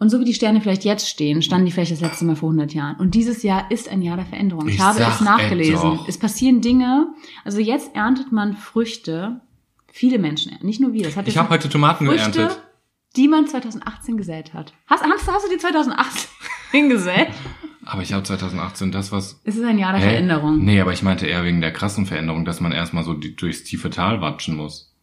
[0.00, 2.50] Und so wie die Sterne vielleicht jetzt stehen, standen die vielleicht das letzte Mal vor
[2.50, 2.96] 100 Jahren.
[3.00, 4.68] Und dieses Jahr ist ein Jahr der Veränderung.
[4.68, 5.98] Ich, Ich habe es es nachgelesen.
[6.06, 7.08] Es passieren Dinge.
[7.44, 9.40] Also jetzt erntet man Früchte.
[9.98, 11.02] Viele Menschen, nicht nur wir.
[11.02, 12.62] Das hat Ich habe heute Tomaten Früchte, geerntet.
[13.16, 14.72] die man 2018 gesät hat.
[14.86, 16.28] Hast, hast, hast du die 2018
[16.88, 17.26] gesät?
[17.84, 19.40] Aber ich habe 2018 das, was...
[19.42, 20.10] Es ist ein Jahr der Hä?
[20.10, 20.64] Veränderung.
[20.64, 23.64] Nee, aber ich meinte eher wegen der krassen Veränderung, dass man erstmal so die, durchs
[23.64, 24.94] tiefe Tal watschen muss.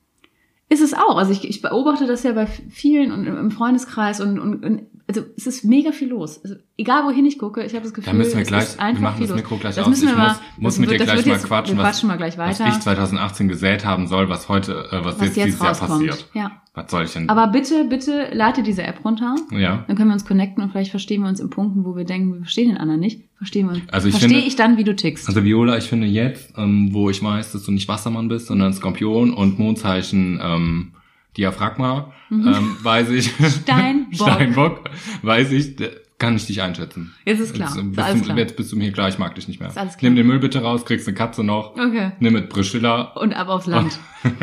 [0.69, 1.17] Ist es auch.
[1.17, 5.21] Also ich, ich beobachte das ja bei vielen und im Freundeskreis und, und, und also
[5.37, 6.41] es ist mega viel los.
[6.43, 9.01] Also egal wohin ich gucke, ich habe das Gefühl, Da müssen wir gleich, wir einfach
[9.01, 9.35] machen das.
[9.35, 9.89] Mikro gleich das aus.
[9.89, 12.37] müssen Ich wir mal, muss, muss mit wird- dir gleich mal quatschen, was, mal gleich
[12.37, 15.69] was ich 2018 gesät haben soll, was heute, äh, was, was jetzt, jetzt dieses Jahr
[15.69, 15.91] rauskommt.
[16.07, 16.29] passiert.
[16.33, 16.51] Ja.
[16.73, 17.29] Was soll ich denn?
[17.29, 19.35] Aber bitte, bitte lade diese App runter.
[19.51, 19.85] ja.
[19.87, 22.33] Dann können wir uns connecten und vielleicht verstehen wir uns in Punkten, wo wir denken,
[22.33, 23.21] wir verstehen den anderen nicht.
[23.37, 23.83] Verstehen wir uns.
[23.91, 25.27] Also ich Verstehe ich dann, wie du tickst.
[25.29, 28.73] Also Viola, ich finde jetzt, ähm, wo ich weiß, dass du nicht Wassermann bist, sondern
[28.73, 30.91] Skorpion und Mondzeichen ähm,
[31.37, 33.39] Diaphragma, ähm, weiß ich.
[33.39, 33.45] Mhm.
[33.45, 34.13] Steinbock.
[34.31, 34.89] Steinbock,
[35.21, 35.75] weiß ich,
[36.17, 37.13] kann ich dich einschätzen.
[37.25, 37.67] Jetzt ist klar.
[37.69, 38.37] Jetzt, Ist bist alles du, klar.
[38.37, 39.71] jetzt bist du mir klar, ich mag dich nicht mehr.
[40.01, 41.71] Nimm den Müll bitte raus, kriegst eine Katze noch.
[41.73, 42.13] Okay.
[42.19, 43.01] Nimm mit Priscilla.
[43.15, 43.99] Und ab aufs Land.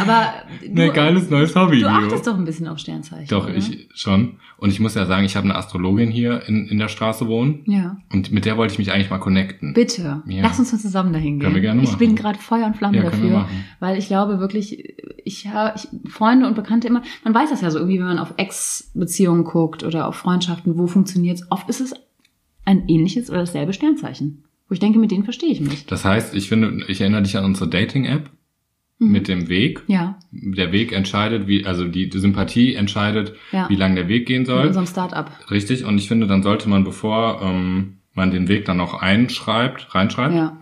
[0.00, 0.32] Aber
[0.62, 3.28] du, Ne, geiles neues Hobby, du achtest doch ein bisschen auf Sternzeichen.
[3.28, 3.54] Doch, oder?
[3.56, 4.36] ich schon.
[4.56, 7.62] Und ich muss ja sagen, ich habe eine Astrologin hier in, in der Straße wohnen.
[7.66, 7.96] Ja.
[8.12, 9.74] Und mit der wollte ich mich eigentlich mal connecten.
[9.74, 10.42] Bitte, Ja.
[10.42, 11.40] lass uns mal zusammen dahin gehen.
[11.40, 11.98] Können wir gerne ich machen.
[11.98, 13.46] bin gerade Feuer und Flamme Ja, dafür,
[13.80, 17.70] weil ich glaube wirklich, ich habe ich, Freunde und Bekannte immer, man weiß das ja
[17.70, 21.44] so irgendwie, wenn man auf Ex-Beziehungen guckt oder auf Freundschaften, wo funktioniert's?
[21.50, 21.94] Oft ist es
[22.64, 24.44] ein ähnliches oder dasselbe Sternzeichen.
[24.68, 25.84] Wo ich denke, mit denen verstehe ich mich.
[25.84, 28.30] Das heißt, ich finde, ich erinnere dich an unsere Dating-App
[29.06, 29.12] Mhm.
[29.12, 29.82] mit dem Weg.
[29.86, 33.68] Ja, Der Weg entscheidet, wie, also die, die Sympathie entscheidet, Ja.
[33.68, 34.66] wie lang der Weg gehen in soll.
[34.68, 35.30] unserem Start-up.
[35.50, 35.84] Richtig.
[35.84, 40.34] Und ich finde, dann sollte man, bevor ähm, man den Weg dann noch einschreibt, reinschreibt
[40.34, 40.56] Ja.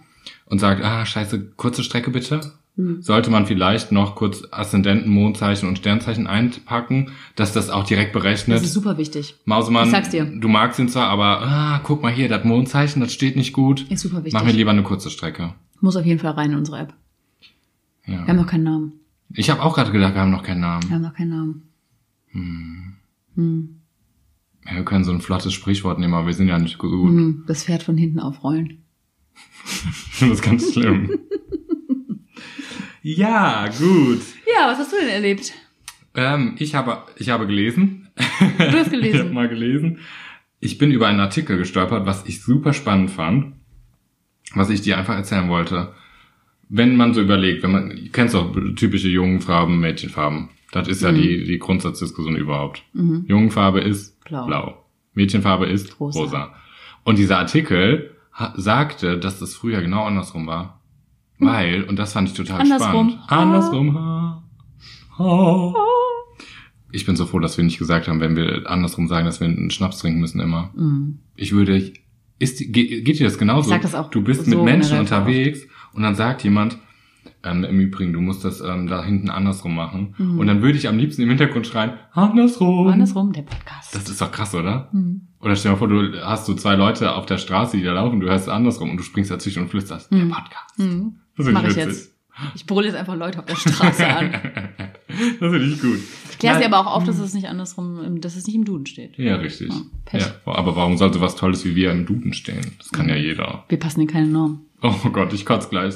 [0.46, 2.40] und sagt, ah, scheiße, kurze Strecke bitte,
[2.74, 3.02] Mhm.
[3.02, 8.56] sollte man vielleicht noch kurz Aszendenten, Mondzeichen und Sternzeichen einpacken, dass das auch direkt berechnet.
[8.56, 9.34] Das ist super wichtig.
[9.44, 10.24] Mausemann, Ich sag's dir.
[10.24, 13.84] du magst ihn zwar, aber ah, guck mal hier, das Mondzeichen, das steht nicht gut.
[13.90, 14.32] Ist super wichtig.
[14.32, 15.52] Mach mir lieber eine kurze Strecke.
[15.82, 16.94] Muss auf jeden Fall rein in unsere App.
[18.06, 18.22] Ja.
[18.22, 18.92] Wir haben noch keinen Namen.
[19.34, 20.88] Ich habe auch gerade gedacht, wir haben noch keinen Namen.
[20.88, 21.62] Wir haben noch keinen Namen.
[22.32, 23.80] Hm.
[24.66, 27.08] Ja, wir können so ein flottes Sprichwort nehmen, aber wir sind ja nicht gut.
[27.08, 27.44] Hm.
[27.46, 28.78] Das Pferd von hinten aufrollen.
[30.20, 31.18] Das ist ganz schlimm.
[33.02, 34.20] ja, gut.
[34.46, 35.52] Ja, was hast du denn erlebt?
[36.14, 38.08] Ähm, ich habe, ich habe gelesen.
[38.16, 39.32] Du hast Ich habe gelesen.
[39.32, 39.98] mal gelesen.
[40.60, 43.54] Ich bin über einen Artikel gestolpert, was ich super spannend fand,
[44.54, 45.92] was ich dir einfach erzählen wollte.
[46.74, 50.48] Wenn man so überlegt, wenn man, du kennst doch typische Jungenfarben, Mädchenfarben.
[50.72, 51.16] Das ist ja Mhm.
[51.16, 52.82] die, die Grundsatzdiskussion überhaupt.
[52.94, 53.26] Mhm.
[53.28, 54.46] Jungenfarbe ist Blau.
[54.46, 54.84] blau.
[55.12, 56.20] Mädchenfarbe ist Rosa.
[56.20, 56.54] rosa.
[57.04, 60.80] Und dieser Artikel ha- sagte, dass das früher genau andersrum war.
[61.38, 63.10] Weil, und das fand ich total Andersrum.
[63.10, 63.18] spannend.
[63.28, 63.94] Andersrum.
[63.98, 64.42] Ha.
[65.18, 65.74] Ha.
[66.90, 69.46] Ich bin so froh, dass wir nicht gesagt haben, wenn wir andersrum sagen, dass wir
[69.48, 70.70] einen Schnaps trinken müssen immer.
[70.74, 71.18] Mhm.
[71.36, 71.92] Ich würde,
[72.38, 73.68] ist, geht dir das genauso?
[73.68, 76.78] Ich sag das auch Du bist so mit Menschen unterwegs und dann sagt jemand,
[77.44, 80.14] ähm, im Übrigen, du musst das ähm, da hinten andersrum machen.
[80.18, 80.38] Mhm.
[80.38, 82.88] Und dann würde ich am liebsten im Hintergrund schreien, andersrum.
[82.88, 83.94] Andersrum, der Podcast.
[83.94, 84.88] Das ist doch krass, oder?
[84.92, 85.22] Mhm.
[85.40, 87.92] Oder stell dir mal vor, du hast so zwei Leute auf der Straße, die da
[87.92, 90.30] laufen, du hörst andersrum und du springst dazwischen und flüsterst, der Mhm.
[90.30, 90.78] Podcast.
[90.78, 91.14] Mhm.
[91.36, 91.86] Das Das find mache ich witzig.
[91.92, 92.12] jetzt.
[92.54, 94.30] Ich brülle jetzt einfach Leute auf der Straße an.
[95.40, 95.98] Das finde ich gut.
[96.38, 96.72] Klärst dir Nein.
[96.72, 99.18] aber auch auf, dass es nicht andersrum, dass es nicht im Duden steht.
[99.18, 99.70] Ja, richtig.
[100.10, 100.18] Ja.
[100.18, 102.62] Ja, aber warum sollte was Tolles wie wir im Duden stehen?
[102.78, 103.64] Das kann ja jeder.
[103.68, 104.62] Wir passen in keine Norm.
[104.82, 105.94] Oh Gott, ich kotze gleich.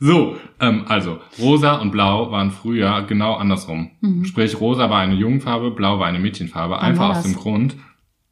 [0.00, 3.90] So, ähm, also, rosa und blau waren früher genau andersrum.
[4.24, 6.74] Sprich, rosa war eine Jungenfarbe, blau war eine Mädchenfarbe.
[6.74, 7.76] Wann einfach aus dem Grund,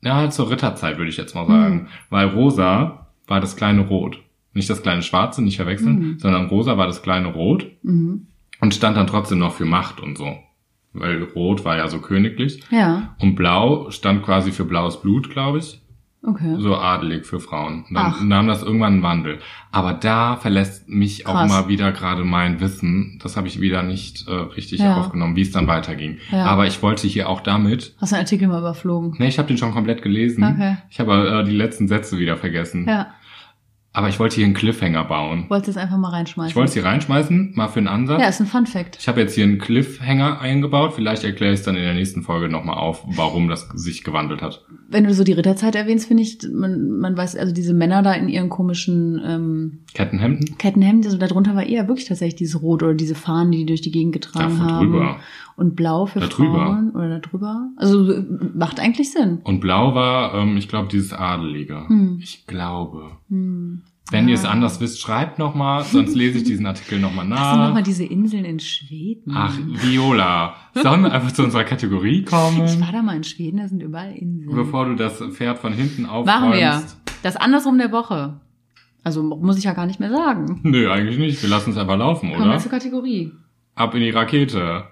[0.03, 1.89] ja, zur Ritterzeit würde ich jetzt mal sagen.
[2.11, 4.19] Weil rosa war das kleine Rot.
[4.55, 8.27] Nicht das kleine Schwarze, nicht verwechseln, sondern rosa war das kleine Rot Mhm.
[8.61, 10.37] und stand dann trotzdem noch für Macht und so.
[10.95, 12.61] Weil rot war ja so königlich.
[12.71, 15.81] Ja, Und blau stand quasi für blaues Blut, glaube ich
[16.23, 16.57] okay.
[16.59, 17.85] so adelig für Frauen.
[17.89, 18.23] Und dann Ach.
[18.23, 19.39] nahm das irgendwann einen Wandel.
[19.71, 21.49] Aber da verlässt mich auch Krass.
[21.49, 23.19] mal wieder gerade mein Wissen.
[23.23, 24.97] Das habe ich wieder nicht äh, richtig Ja.
[24.97, 26.19] aufgenommen, wie es dann weiterging.
[26.31, 26.45] Ja.
[26.47, 27.95] Aber ich wollte hier auch damit.
[28.01, 29.15] Hast du einen Artikel mal überflogen?
[29.19, 30.45] Ne, ich habe den schon komplett gelesen.
[30.45, 30.77] Okay.
[30.91, 32.87] Ich habe äh, die letzten Sätze wieder vergessen.
[32.87, 33.09] Ja,
[33.95, 35.45] Aber ich wollte hier einen Cliffhanger bauen.
[35.49, 36.49] wolltest es einfach mal reinschmeißen.
[36.49, 38.23] Ich wollte es hier reinschmeißen, mal für einen Ansatz.
[38.23, 38.97] Ja, ist ein Fun Fact.
[38.99, 40.95] Ich habe jetzt hier einen Cliffhanger eingebaut.
[40.95, 44.41] Vielleicht erkläre ich es dann in der nächsten Folge nochmal auf, warum das sich gewandelt
[44.41, 44.65] hat.
[44.89, 48.15] Wenn du so die Ritterzeit erwähnst, finde ich, man, man weiß, also diese Männer da
[48.15, 50.57] in ihren komischen ähm, Kettenhemden?
[50.59, 53.81] Kettenhemden, also darunter war eher wirklich tatsächlich dieses Rot oder diese Fahnen, die die durch
[53.83, 54.91] die Gegend getragen Davon haben.
[54.93, 55.17] drüber.
[55.57, 56.65] Und Blau für Da drüber.
[56.67, 57.69] Frauen oder da drüber.
[57.77, 58.25] Also äh,
[58.55, 59.41] macht eigentlich Sinn.
[59.45, 61.87] Und blau war, ähm, ich glaube, dieses Adelige.
[61.89, 62.19] Hm.
[62.23, 63.13] Ich glaube.
[63.29, 63.83] Hm.
[64.11, 64.51] Wenn ihr es Ja.
[64.51, 67.83] anders wisst, schreibt nochmal, sonst lese ich diesen Artikel nochmal Das sind nochmal nach.
[67.83, 69.33] diese Inseln in Schweden.
[69.35, 70.55] Ach, Viola.
[70.75, 72.59] Sollen wir einfach zu unserer Kategorie ich kommen?
[72.81, 74.55] war da mal in Schweden, da sind überall Inseln.
[74.55, 76.27] Bevor du das Pferd von hinten aufräumst.
[76.27, 76.83] Machen wir.
[77.23, 78.41] Das Andersrum der Woche.
[79.05, 80.61] Also muss ich ja gar nicht mehr sagen.
[80.63, 81.43] Nö, eigentlich nicht.
[81.43, 82.59] Wir lassen es einfach laufen, Kommen wir oder?
[82.59, 83.33] zur Kategorie.
[83.75, 84.85] Ab in die Rakete.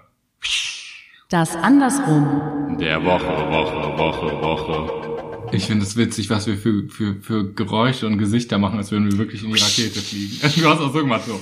[1.29, 2.77] Das Andersrum.
[2.79, 5.11] Der Woche, Woche, Woche, Woche.
[5.53, 9.11] Ich finde es witzig, was wir für, für, für Geräusche und Gesichter machen, als würden
[9.11, 10.37] wir wirklich in die Rakete fliegen.
[10.61, 11.39] Du hast auch so gemacht so.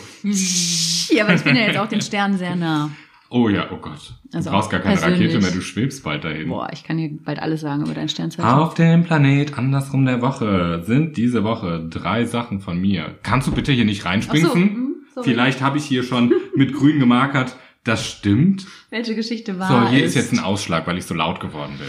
[1.13, 2.91] Ja, aber ich bin ja jetzt auch den Sternen sehr nah.
[3.31, 4.13] Oh ja, oh Gott.
[4.31, 5.29] Du Also brauchst gar keine persönlich.
[5.29, 6.49] Rakete mehr, du schwebst bald dahin.
[6.49, 8.49] Boah, ich kann hier bald alles sagen über dein Sternzeichen.
[8.49, 13.19] Auf dem Planet andersrum der Woche sind diese Woche drei Sachen von mir.
[13.21, 14.47] Kannst du bitte hier nicht reinspringen?
[14.47, 14.95] So, hm.
[15.23, 17.55] Vielleicht habe ich hier schon mit grün gemarkert.
[17.83, 18.65] Das stimmt.
[18.89, 20.11] Welche Geschichte war So, hier es?
[20.11, 21.87] ist jetzt ein Ausschlag, weil ich so laut geworden bin.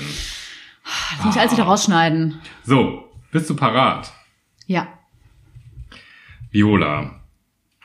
[1.16, 2.38] Das muss ich alles wieder rausschneiden.
[2.64, 4.12] So, bist du parat?
[4.66, 4.88] Ja.
[6.50, 7.19] Viola.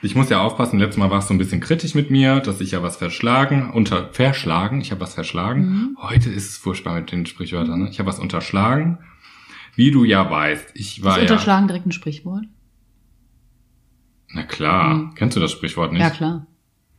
[0.05, 2.71] Ich muss ja aufpassen, letztes Mal warst du ein bisschen kritisch mit mir, dass ich
[2.71, 5.61] ja was verschlagen, unter, verschlagen, ich habe was verschlagen.
[5.67, 5.97] Mhm.
[5.99, 7.89] Heute ist es furchtbar mit den Sprichwörtern, ne?
[7.89, 8.99] Ich habe was unterschlagen.
[9.75, 11.21] Wie du ja weißt, ich war Ist ja...
[11.31, 12.43] unterschlagen direkt ein Sprichwort?
[14.29, 15.15] Na klar, Mhm.
[15.15, 16.01] kennst du das Sprichwort nicht?
[16.01, 16.45] Ja, klar.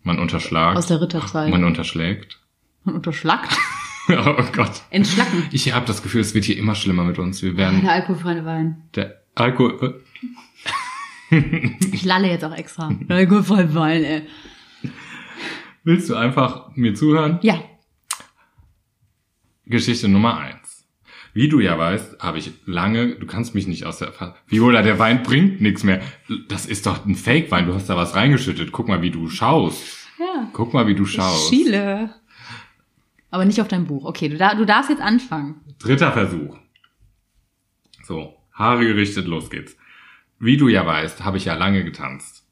[0.03, 0.77] Man unterschlagt.
[0.77, 1.51] Aus der Ritterzeit.
[1.51, 2.41] Man unterschlägt.
[2.85, 3.57] Und unterschlackt.
[4.09, 4.83] oh Gott.
[4.91, 5.45] Entschlacken.
[5.53, 7.41] Ich habe das Gefühl, es wird hier immer schlimmer mit uns.
[7.43, 8.83] Wir werden Der alkoholfreie Wein.
[8.97, 10.03] der Alkohol.
[11.31, 12.91] Ich lalle jetzt auch extra.
[13.09, 14.23] Der alkoholfreie Wein, ey.
[15.85, 17.39] Willst du einfach mir zuhören?
[17.43, 17.61] Ja.
[19.67, 20.87] Geschichte Nummer eins.
[21.35, 24.13] Wie du ja weißt, habe ich lange, du kannst mich nicht aus der
[24.47, 26.01] Viola, der Wein bringt nichts mehr.
[26.49, 28.73] Das ist doch ein Fake-Wein, du hast da was reingeschüttet.
[28.73, 30.07] Guck mal, wie du schaust.
[30.19, 30.49] Ja.
[30.55, 31.51] Guck mal, wie du Ich schaust.
[31.51, 32.15] schiele.
[33.31, 34.05] Aber nicht auf dein Buch.
[34.07, 35.57] Okay, du, du darfst jetzt anfangen.
[35.79, 36.57] Dritter Versuch.
[38.05, 39.77] So, Haare gerichtet, los geht's.
[40.39, 42.45] Wie du ja weißt, habe ich ja lange getanzt.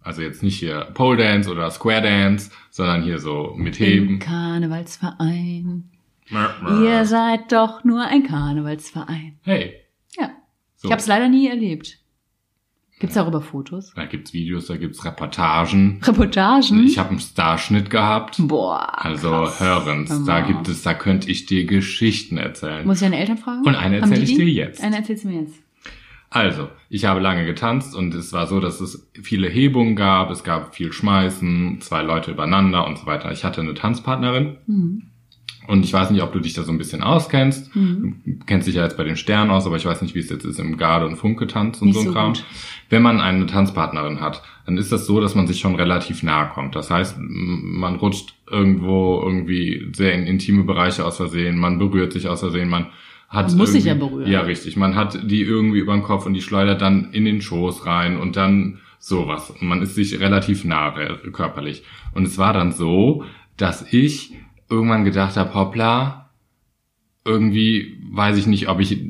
[0.00, 4.18] Also jetzt nicht hier Pole Dance oder Square Dance, sondern hier so mit Im Heben.
[4.18, 5.90] Karnevalsverein.
[6.30, 6.82] Mör, mör.
[6.82, 9.38] Ihr seid doch nur ein Karnevalsverein.
[9.42, 9.74] Hey.
[10.18, 10.30] Ja.
[10.76, 10.88] So.
[10.88, 11.98] Ich habe es leider nie erlebt.
[13.00, 13.92] Gibt's darüber Fotos?
[13.94, 16.00] Da gibt's Videos, da gibt's Reportagen.
[16.04, 16.86] Reportagen?
[16.86, 18.36] Ich habe einen Starschnitt gehabt.
[18.38, 19.04] Boah.
[19.04, 19.60] Also krass.
[19.60, 22.86] hörens, Hör da gibt es, da könnte ich dir Geschichten erzählen.
[22.86, 23.66] Muss ich deine Eltern fragen?
[23.66, 24.36] Und eine erzähle ich die?
[24.36, 24.82] dir jetzt.
[24.82, 25.63] Eine erzählst du mir jetzt.
[26.34, 30.42] Also, ich habe lange getanzt und es war so, dass es viele Hebungen gab, es
[30.42, 33.30] gab viel Schmeißen, zwei Leute übereinander und so weiter.
[33.30, 35.02] Ich hatte eine Tanzpartnerin Mhm.
[35.68, 37.76] und ich weiß nicht, ob du dich da so ein bisschen auskennst.
[37.76, 38.20] Mhm.
[38.26, 40.28] Du kennst dich ja jetzt bei den Sternen aus, aber ich weiß nicht, wie es
[40.28, 42.32] jetzt ist im Garde- und Funke-Tanz und Nicht so ein Kram.
[42.32, 42.44] gut.
[42.90, 46.48] Wenn man eine Tanzpartnerin hat, dann ist das so, dass man sich schon relativ nahe
[46.48, 46.74] kommt.
[46.74, 52.26] Das heißt, man rutscht irgendwo irgendwie sehr in intime Bereiche aus Versehen, man berührt sich
[52.28, 52.86] aus Versehen, man
[53.28, 54.30] hat Man muss sich ja berühren.
[54.30, 54.76] Ja, richtig.
[54.76, 58.16] Man hat die irgendwie über den Kopf und die schleudert dann in den Schoß rein
[58.16, 59.50] und dann sowas.
[59.50, 61.82] Und man ist sich relativ nah äh, körperlich.
[62.14, 63.24] Und es war dann so,
[63.56, 64.34] dass ich
[64.70, 66.30] irgendwann gedacht habe, hoppla,
[67.24, 69.00] irgendwie weiß ich nicht, ob ich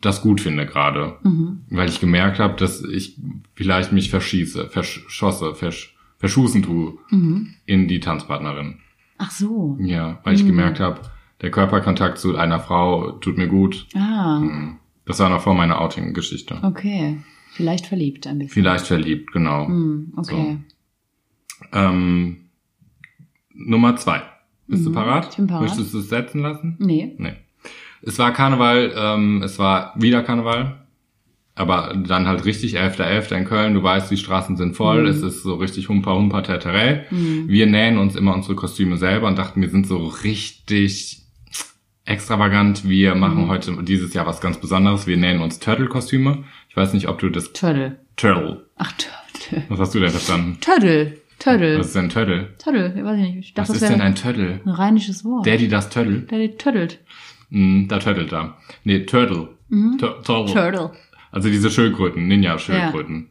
[0.00, 1.16] das gut finde gerade.
[1.22, 1.60] Mhm.
[1.70, 3.16] Weil ich gemerkt habe, dass ich
[3.54, 7.54] vielleicht mich verschieße, verschosse, versch verschußen tue Mhm.
[7.64, 8.76] in die Tanzpartnerin.
[9.16, 9.78] Ach so.
[9.80, 10.48] Ja, weil ich Mhm.
[10.48, 11.00] gemerkt habe,
[11.42, 13.86] der Körperkontakt zu einer Frau tut mir gut.
[13.94, 14.76] Ah, Mhm.
[15.06, 16.58] Das war noch vor meiner Outing-Geschichte.
[16.62, 17.18] okay.
[17.52, 18.52] Vielleicht verliebt ein bisschen.
[18.54, 19.66] Vielleicht verliebt, genau.
[19.66, 20.58] Hm, okay.
[21.72, 22.36] Ähm,
[23.52, 24.22] Nummer zwei.
[24.68, 25.28] Bist du parat?
[25.30, 25.62] ich bin parat.
[25.62, 26.76] Möchtest du es setzen lassen?
[26.78, 27.14] Nee.
[27.18, 27.32] Nee.
[28.02, 30.76] Es war Karneval, ähm, es war wieder Karneval.
[31.56, 33.36] Aber dann halt richtig 11.11.
[33.36, 33.74] in Köln.
[33.74, 35.06] Du weißt, die Straßen sind voll.
[35.08, 37.04] Es ist so richtig humper, humper, teterä.
[37.10, 41.19] Wir nähen uns immer unsere Kostüme selber und dachten, wir sind so richtig
[42.10, 42.88] extravagant.
[42.88, 45.06] Wir machen heute dieses Jahr was ganz Besonderes.
[45.06, 46.44] Wir nähen uns Turtle-Kostüme.
[46.68, 47.98] Ich weiß nicht, ob du das Turtle.
[48.16, 48.66] Turtle.
[48.76, 49.64] Ach, Turtle.
[49.68, 50.58] Was hast du denn verstanden?
[50.60, 51.16] Turtle.
[51.38, 51.78] Turtle.
[51.78, 52.48] Was ist denn Turtle?
[52.62, 52.92] Turtle.
[52.96, 53.36] Ich weiß nicht.
[53.38, 54.60] Ich dachte, Was ist denn ein Turtle?
[54.64, 55.46] ein rheinisches Wort.
[55.46, 56.20] Daddy das Turtle?
[56.30, 56.98] Die turtelt.
[57.50, 58.56] Mm, da turtelt da.
[58.84, 59.48] Nee, Turtle.
[59.98, 60.52] Tur- Turtle.
[60.52, 60.90] Turtle.
[61.32, 63.28] Also diese Schildkröten, Ninja-Schildkröten.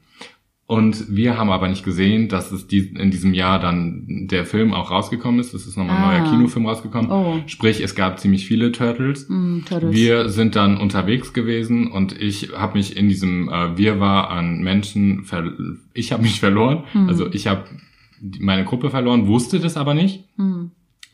[0.69, 4.71] Und wir haben aber nicht gesehen, dass es die, in diesem Jahr dann der Film
[4.71, 5.55] auch rausgekommen ist.
[5.55, 6.21] Es ist nochmal ein Ah.
[6.21, 7.09] neuer Kinofilm rausgekommen.
[7.09, 7.39] Oh.
[7.47, 9.27] Sprich, es gab ziemlich viele Turtles.
[9.29, 9.95] Mm, Turtles.
[9.95, 15.23] Wir sind dann unterwegs gewesen und ich habe mich in diesem äh, Wirrwarr an Menschen,
[15.23, 15.51] ver
[15.95, 16.83] ich habe mich verloren.
[16.91, 17.09] Hm.
[17.09, 17.63] Also ich habe
[18.39, 20.25] meine Gruppe verloren, wusste das aber nicht.
[20.37, 20.69] Hm.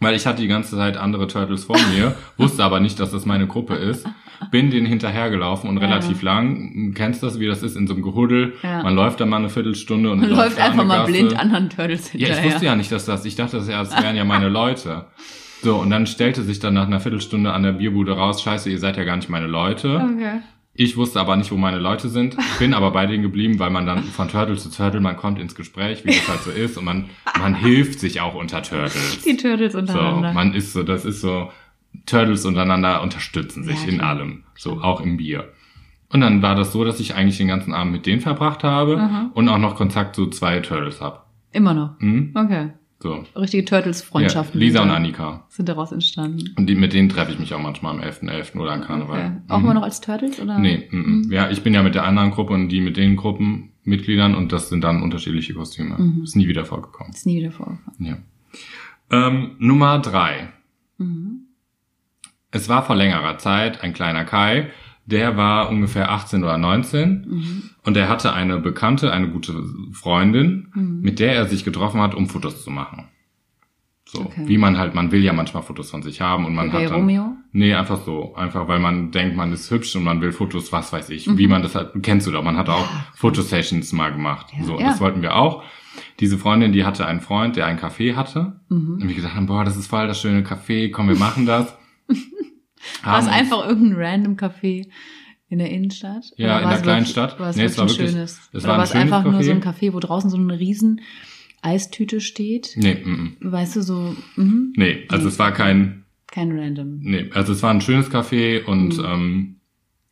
[0.06, 3.26] Weil ich hatte die ganze Zeit andere Turtles vor mir, wusste aber nicht, dass das
[3.26, 4.06] meine Gruppe ist.
[4.52, 5.88] Bin denen hinterhergelaufen und Ja.
[5.88, 6.94] relativ lang.
[6.94, 8.54] Kennst das, wie das ist in so einem Gehuddel?
[8.64, 8.84] Ja.
[8.84, 11.12] Man läuft da mal eine Viertelstunde und Man läuft einfach mal Gasse.
[11.12, 12.46] blind anderen Turtles Ja, hinterher.
[12.46, 15.06] ich wusste ja nicht, dass das, ich dachte, ja, das wären ja meine Leute.
[15.64, 18.78] So, und dann stellte sich dann nach einer Viertelstunde an der Bierbude raus, scheiße, ihr
[18.78, 19.96] seid ja gar nicht meine Leute.
[19.96, 20.42] Okay.
[20.78, 22.36] Ich wusste aber nicht, wo meine Leute sind.
[22.60, 25.56] Bin aber bei denen geblieben, weil man dann von Turtle zu Turtle, man kommt ins
[25.56, 26.78] Gespräch, wie das halt so ist.
[26.78, 27.06] Und man,
[27.40, 29.22] man hilft sich auch unter Turtles.
[29.26, 30.34] Die Turtles So, untereinander.
[30.34, 31.50] man ist so, das ist so,
[32.06, 34.44] Turtles untereinander unterstützen sich Ja, in allem.
[34.56, 35.54] So, auch im Bier.
[36.10, 38.98] Und dann war das so, dass ich eigentlich den ganzen Abend mit denen verbracht habe
[38.98, 39.32] Aha.
[39.34, 41.28] und auch noch Kontakt zu zwei Turtles hab.
[41.54, 42.00] Immer noch.
[42.00, 42.32] Hm?
[42.36, 42.72] Okay.
[43.06, 43.24] So.
[43.40, 44.60] Richtige Turtles-Freundschaften.
[44.60, 45.46] Ja, Lisa und Annika.
[45.50, 46.56] Sind daraus entstanden.
[46.58, 48.58] Und die, mit denen treffe ich mich auch manchmal am 11.11.
[48.60, 49.20] oder an Karneval.
[49.20, 49.32] Okay.
[49.48, 49.64] Auch Mhm.
[49.66, 50.40] immer noch als Turtles?
[50.42, 50.58] Oder?
[50.58, 51.32] Nee, mm.
[51.32, 54.70] ja, ich bin ja mit der anderen Gruppe und die mit den Gruppenmitgliedern und das
[54.70, 55.96] sind dann unterschiedliche Kostüme.
[56.00, 56.24] Mhm.
[56.24, 57.14] Ist nie wieder vorgekommen.
[57.14, 57.94] Ist nie wieder vorgekommen.
[58.00, 58.18] Ja.
[59.12, 60.50] Ähm, Nummer drei.
[60.98, 61.42] Mhm.
[62.50, 64.72] Es war vor längerer Zeit ein kleiner Kai,
[65.06, 67.70] der war ungefähr 18 oder 19 Mhm.
[67.86, 69.64] Und er hatte eine Bekannte, eine gute
[69.94, 71.02] Freundin, Mhm.
[71.02, 73.06] mit der er sich getroffen hat, um Fotos zu machen.
[74.08, 74.44] So, Okay.
[74.46, 76.92] wie man halt, man will ja manchmal Fotos von sich haben und man Okay, hat
[76.92, 77.34] dann, Romeo?
[77.52, 78.36] Nee, einfach so.
[78.36, 81.26] Einfach weil man denkt, man ist hübsch und man will Fotos, was weiß ich.
[81.28, 81.38] Mhm.
[81.40, 84.48] Wie man das halt, kennst du doch, man hat auch Fotosessions mal gemacht.
[84.58, 84.88] Ja, so, ja.
[84.90, 85.64] das wollten wir auch.
[86.20, 88.60] Diese Freundin, die hatte einen Freund, der ein Café hatte.
[88.70, 89.00] Mhm.
[89.02, 91.76] Und wir gedacht haben, boah, das ist voll das schöne Café, komm, wir machen das.
[93.04, 94.88] War es einfach irgendein random Café
[95.48, 96.26] in der Innenstadt?
[96.38, 97.40] Ja, in der kleinen Stadt.
[97.40, 98.42] War es Nee, es war wirklich- schönes?
[98.52, 99.54] es war ein war es einfach nur so Café.
[99.56, 101.02] ein Café, wo draußen so eine riesen
[101.62, 102.74] Eistüte steht?
[102.76, 103.52] Nee, mm, mm.
[103.52, 104.74] Weißt du, so, mhm.
[104.76, 107.00] nee, also es war kein, kein random.
[107.02, 109.06] nee, also es war ein schönes Café und Mhm.
[109.06, 109.56] ähm,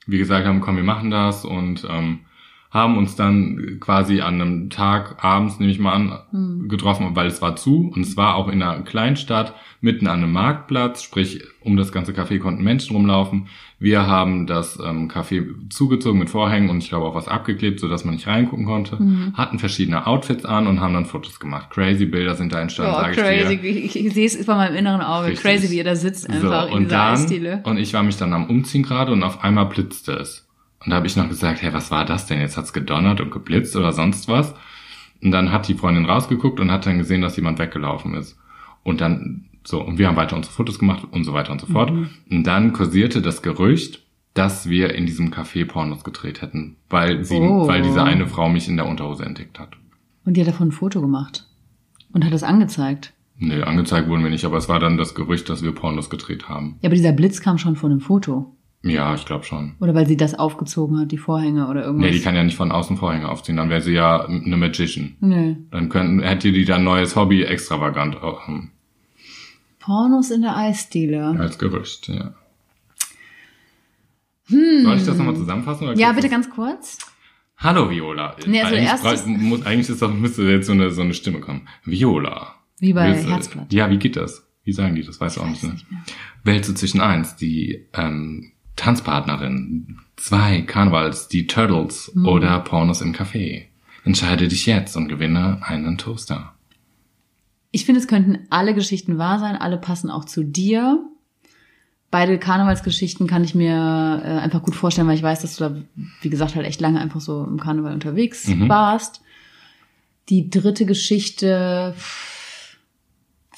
[0.08, 2.22] wie gesagt haben, komm, wir machen das und ähm,
[2.74, 6.68] haben uns dann quasi an einem Tag abends, nehme ich mal an, Mhm.
[6.70, 10.32] getroffen, weil es war zu und es war auch in einer Kleinstadt mitten an einem
[10.32, 13.48] Marktplatz, sprich um das ganze Café konnten Menschen rumlaufen.
[13.78, 18.06] Wir haben das ähm, Café zugezogen mit Vorhängen und ich glaube auch was abgeklebt, sodass
[18.06, 18.96] man nicht reingucken konnte.
[18.96, 19.34] Mhm.
[19.36, 21.70] Hatten verschiedene Outfits an und haben dann Fotos gemacht.
[21.70, 23.24] Crazy Bilder sind da entstanden, Oh, sage ich dir.
[23.24, 23.54] crazy.
[23.86, 25.28] Ich, ich, sehe es vor meinem inneren Auge.
[25.28, 25.44] Richtig.
[25.44, 27.62] Crazy, wie ihr da sitzt einfach So, in dieser dann, Eisdiele.
[27.66, 30.48] und ich war mich dann am Umziehen gerade und auf einmal blitzte es.
[30.84, 32.42] Und da habe ich noch gesagt, hey, was war das denn?
[32.42, 34.54] Jetzt hat's gedonnert und geblitzt oder sonst was.
[35.22, 38.38] Und dann hat die Freundin rausgeguckt und hat dann gesehen, dass jemand weggelaufen ist.
[38.84, 41.68] Und dann, so, und wir haben weiter unsere Fotos gemacht und so weiter und so
[41.68, 41.92] fort.
[41.94, 42.10] Mhm.
[42.30, 44.02] Und dann kursierte das Gerücht,
[44.34, 47.68] dass wir in diesem Café Pornos gedreht hätten, weil sie, Oh.
[47.68, 49.78] weil diese eine Frau mich in der Unterhose entdeckt hat.
[50.26, 51.48] Und die hat davon ein Foto gemacht.
[52.12, 53.14] Und hat es angezeigt.
[53.38, 56.50] Nee, angezeigt wurden wir nicht, aber es war dann das Gerücht, dass wir Pornos gedreht
[56.50, 56.78] haben.
[56.82, 58.56] Ja, aber dieser Blitz kam schon von einem Foto.
[58.86, 59.76] Ja, ich glaube schon.
[59.80, 62.10] Oder weil sie das aufgezogen hat, die Vorhänge oder irgendwas.
[62.12, 65.16] Nee, die kann ja nicht von außen Vorhänge aufziehen, dann wäre sie ja eine Magician.
[65.22, 65.56] Nee.
[65.72, 68.18] Dann könnten, hätte die dann neues Hobby extravagant
[68.48, 68.72] ähm,
[69.80, 71.28] Pornos in der Eisdiele.
[71.40, 72.34] als Gerücht, ja.
[74.48, 75.84] Soll ich das nochmal zusammenfassen?
[75.86, 76.00] Oder Hm.
[76.00, 76.32] Ja, bitte du's?
[76.32, 76.98] ganz kurz.
[77.58, 78.36] Hallo Viola.
[78.46, 81.40] Nee, also eigentlich, erstes- muss, eigentlich ist doch, müsste jetzt so eine, so eine Stimme
[81.40, 81.68] kommen.
[81.86, 82.56] Viola.
[82.80, 83.72] Wie bei Willst Herzblatt.
[83.72, 84.46] Ja, wie geht das?
[84.66, 85.20] Wie sagen die das?
[85.22, 85.76] Weißt du auch nicht, ne?
[86.44, 92.26] Du zwischen eins, die ähm, Tanzpartnerin, zwei Karnevals, die Turtles Hm.
[92.26, 93.66] oder Pornos im Café.
[94.06, 96.54] Entscheide dich jetzt und gewinne einen Toaster.
[97.72, 101.04] Ich finde, es könnten alle Geschichten wahr sein, alle passen auch zu dir.
[102.12, 105.76] Beide Karnevalsgeschichten kann ich mir äh, einfach gut vorstellen, weil ich weiß, dass du da,
[106.22, 108.70] wie gesagt, halt echt lange einfach so im Karneval unterwegs Mhm.
[108.70, 109.22] warst.
[110.30, 112.33] Die dritte Geschichte pff,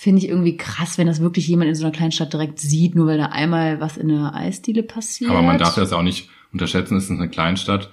[0.05, 3.07] finde ich irgendwie krass, wenn das wirklich jemand in so einer Kleinstadt direkt sieht, nur
[3.07, 5.31] weil da einmal was in der Eisdiele passiert.
[5.31, 7.91] Aber man darf das auch nicht unterschätzen, es ist eine Kleinstadt.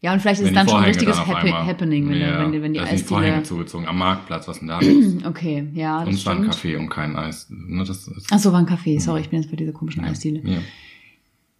[0.00, 2.52] Ja, und vielleicht ist es dann schon ein Vorhänge richtiges einmal- Happening, wenn, ja, wenn,
[2.52, 3.48] die- wenn die da sind die Vorhänge Eisdiele...
[3.48, 5.14] zugezogen am Marktplatz, was denn da los?
[5.24, 6.44] Okay, ja, Und das es war ein.
[6.44, 7.48] Kaffee und kein Eis.
[7.50, 8.98] Ne, das ist, Ach so, war ein Kaffee.
[9.00, 10.40] Sorry, ich bin jetzt bei dieser komischen Eisdiele.
[10.44, 10.58] ja.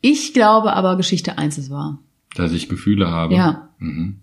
[0.00, 1.98] Ich glaube aber, Geschichte 1 ist wahr.
[2.36, 3.34] Dass ich Gefühle habe.
[3.34, 3.70] Ja.
[3.78, 4.20] Mhm.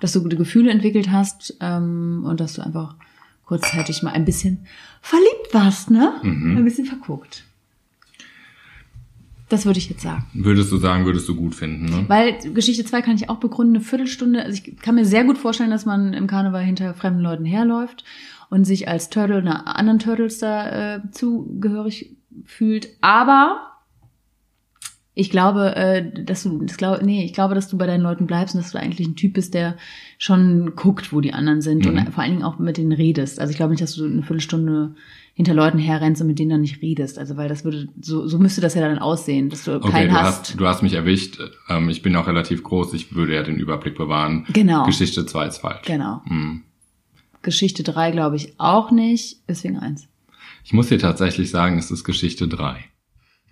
[0.00, 2.94] Dass du gute Gefühle entwickelt hast ähm, und dass du einfach
[3.48, 4.66] kurzzeitig mal ein bisschen
[5.00, 6.12] verliebt warst, ne?
[6.22, 6.58] Mhm.
[6.58, 7.44] Ein bisschen verguckt.
[9.48, 10.26] Das würde ich jetzt sagen.
[10.34, 12.04] Würdest du sagen, würdest du gut finden, ne?
[12.08, 14.42] Weil Geschichte 2 kann ich auch begründen, eine Viertelstunde.
[14.42, 18.04] Also ich kann mir sehr gut vorstellen, dass man im Karneval hinter fremden Leuten herläuft
[18.50, 22.90] und sich als Turtle einer anderen Turtles da äh, zugehörig fühlt.
[23.00, 23.77] Aber
[25.20, 28.26] ich glaube, äh, dass du, das glaub, nee, ich glaube, dass du bei deinen Leuten
[28.28, 29.76] bleibst und dass du eigentlich ein Typ bist, der
[30.16, 31.98] schon guckt, wo die anderen sind Mhm.
[31.98, 33.40] und vor allen Dingen auch mit denen redest.
[33.40, 34.94] Also ich glaube nicht, dass du eine Viertelstunde
[35.34, 37.18] hinter Leuten herrennst und mit denen dann nicht redest.
[37.18, 40.10] Also weil das würde, so, so müsste das ja dann aussehen, dass du Okay, keinen
[40.10, 40.50] du hast.
[40.50, 41.38] hast, du hast mich erwischt.
[41.68, 42.94] Ähm, ich bin auch relativ groß.
[42.94, 44.46] Ich würde ja den Überblick bewahren.
[44.52, 44.84] Genau.
[44.86, 45.82] Geschichte 2 ist falsch.
[45.84, 46.22] Genau.
[46.26, 46.62] Mhm.
[47.42, 50.06] Geschichte 3 glaube ich auch nicht, deswegen eins.
[50.64, 52.84] Ich muss dir tatsächlich sagen, es ist Geschichte 3.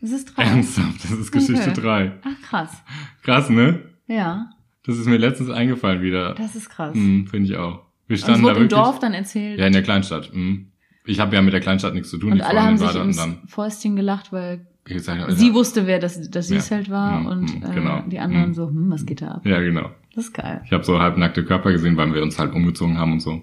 [0.00, 0.42] Das ist drei.
[0.44, 1.80] Ernsthaft, das ist Geschichte Okay.
[1.80, 2.12] 3.
[2.22, 2.82] Ach krass.
[3.22, 3.80] Krass, ne?
[4.06, 4.50] Ja,
[4.84, 6.34] Das ist mir letztens eingefallen wieder.
[6.34, 6.94] das ist krass.
[6.94, 7.80] Mhm, Finde ich auch.
[8.06, 8.78] Wir standen wurde da im wirklich.
[8.80, 9.58] Dorf dann erzählt.
[9.58, 10.32] Ja, in der Kleinstadt.
[10.34, 10.68] Mhm.
[11.06, 12.32] Ich habe ja mit der Kleinstadt nichts zu tun.
[12.32, 13.38] und alle haben sich dann.
[13.46, 14.66] Fäustchen gelacht, weil
[14.98, 16.60] sag, sie wusste, wer das, dass sie Ja.
[16.60, 18.02] es halt war Mhm, und mhm, äh, genau.
[18.06, 18.54] die anderen Mhm.
[18.54, 19.46] so, hm, was geht da ab?
[19.46, 19.90] Ja, genau.
[20.14, 20.62] Das ist geil.
[20.64, 23.42] Ich habe so halbnackte Körper gesehen, weil wir uns halt umgezogen haben und so.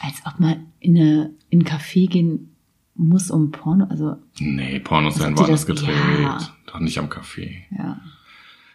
[0.00, 2.53] Als ob man in, eine, in ein Café gehen
[2.96, 5.94] muss um Porno, also Nee, Pornos werden woanders das- gedreht.
[6.22, 6.38] ja.
[6.66, 7.62] Doch nicht am Café.
[7.76, 8.00] ja.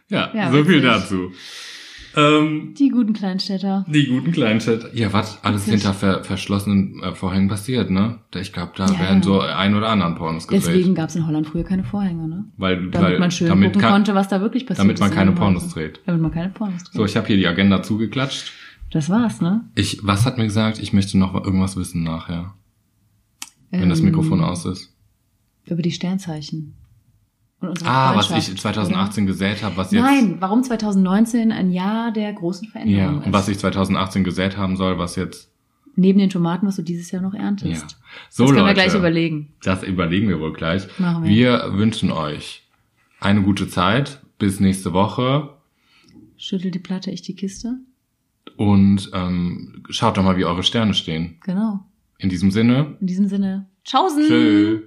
[0.10, 1.32] Ja, Ja, so viel dazu.
[2.16, 3.86] Ähm, Die guten Kleinstädter.
[3.88, 4.90] die guten Kleinstädte.
[4.96, 5.84] Ja, was alles Witzig.
[5.84, 8.18] hinter ver verschlossenen äh, Vorhängen passiert, ne?
[8.34, 10.66] Ich glaube, da Ja, werden so ein oder anderen Pornos gedreht.
[10.68, 12.46] Deswegen gab es in Holland früher keine Vorhänge, ne?
[12.58, 15.12] weil, Damit weil, man schön damit gucken kann, konnte, was da wirklich passiert damit man
[15.12, 15.74] keine Pornos Häusern.
[15.76, 16.02] dreht.
[16.08, 16.94] Damit man keine Pornos dreht.
[16.96, 18.52] So, ich habe hier die Agenda zugeklatscht.
[18.92, 19.66] das war's, ne?
[19.76, 20.80] Ich, was hat mir gesagt?
[20.80, 22.56] Ich möchte noch irgendwas wissen nachher,
[23.72, 24.94] wenn das Ähm, Mikrofon aus ist.
[25.66, 26.74] Über die Sternzeichen.
[27.62, 30.02] Und Ah, was ich 2018 gesät habe, was jetzt.
[30.02, 33.34] Nein, warum 2019 ein Jahr der großen Ja, Veränderung und ist.
[33.34, 35.52] was ich 2018 gesät haben soll, was jetzt.
[35.96, 37.42] Neben den Tomaten, was du dieses Jahr noch Ja.
[37.42, 37.98] erntest.
[38.30, 39.54] So, das können Leute, wir gleich überlegen.
[39.64, 40.88] Das überlegen wir wohl gleich.
[41.00, 41.30] Machen wir.
[41.30, 42.64] Wir wünschen euch
[43.20, 44.22] eine gute Zeit.
[44.38, 45.50] Bis nächste Woche.
[46.38, 47.76] Schüttel die Platte, ich die Kiste.
[48.56, 51.36] Und ähm, schaut doch mal, wie eure Sterne stehen.
[51.44, 51.82] Genau.
[52.22, 52.98] In diesem Sinne.
[53.00, 53.70] In diesem Sinne.
[53.86, 54.28] Tschaußen!
[54.28, 54.82] Tschö.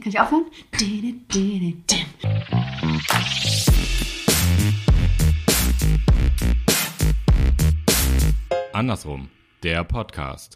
[0.00, 0.46] Kann ich aufhören?
[8.72, 9.28] Andersrum.
[9.64, 10.54] Der Podcast.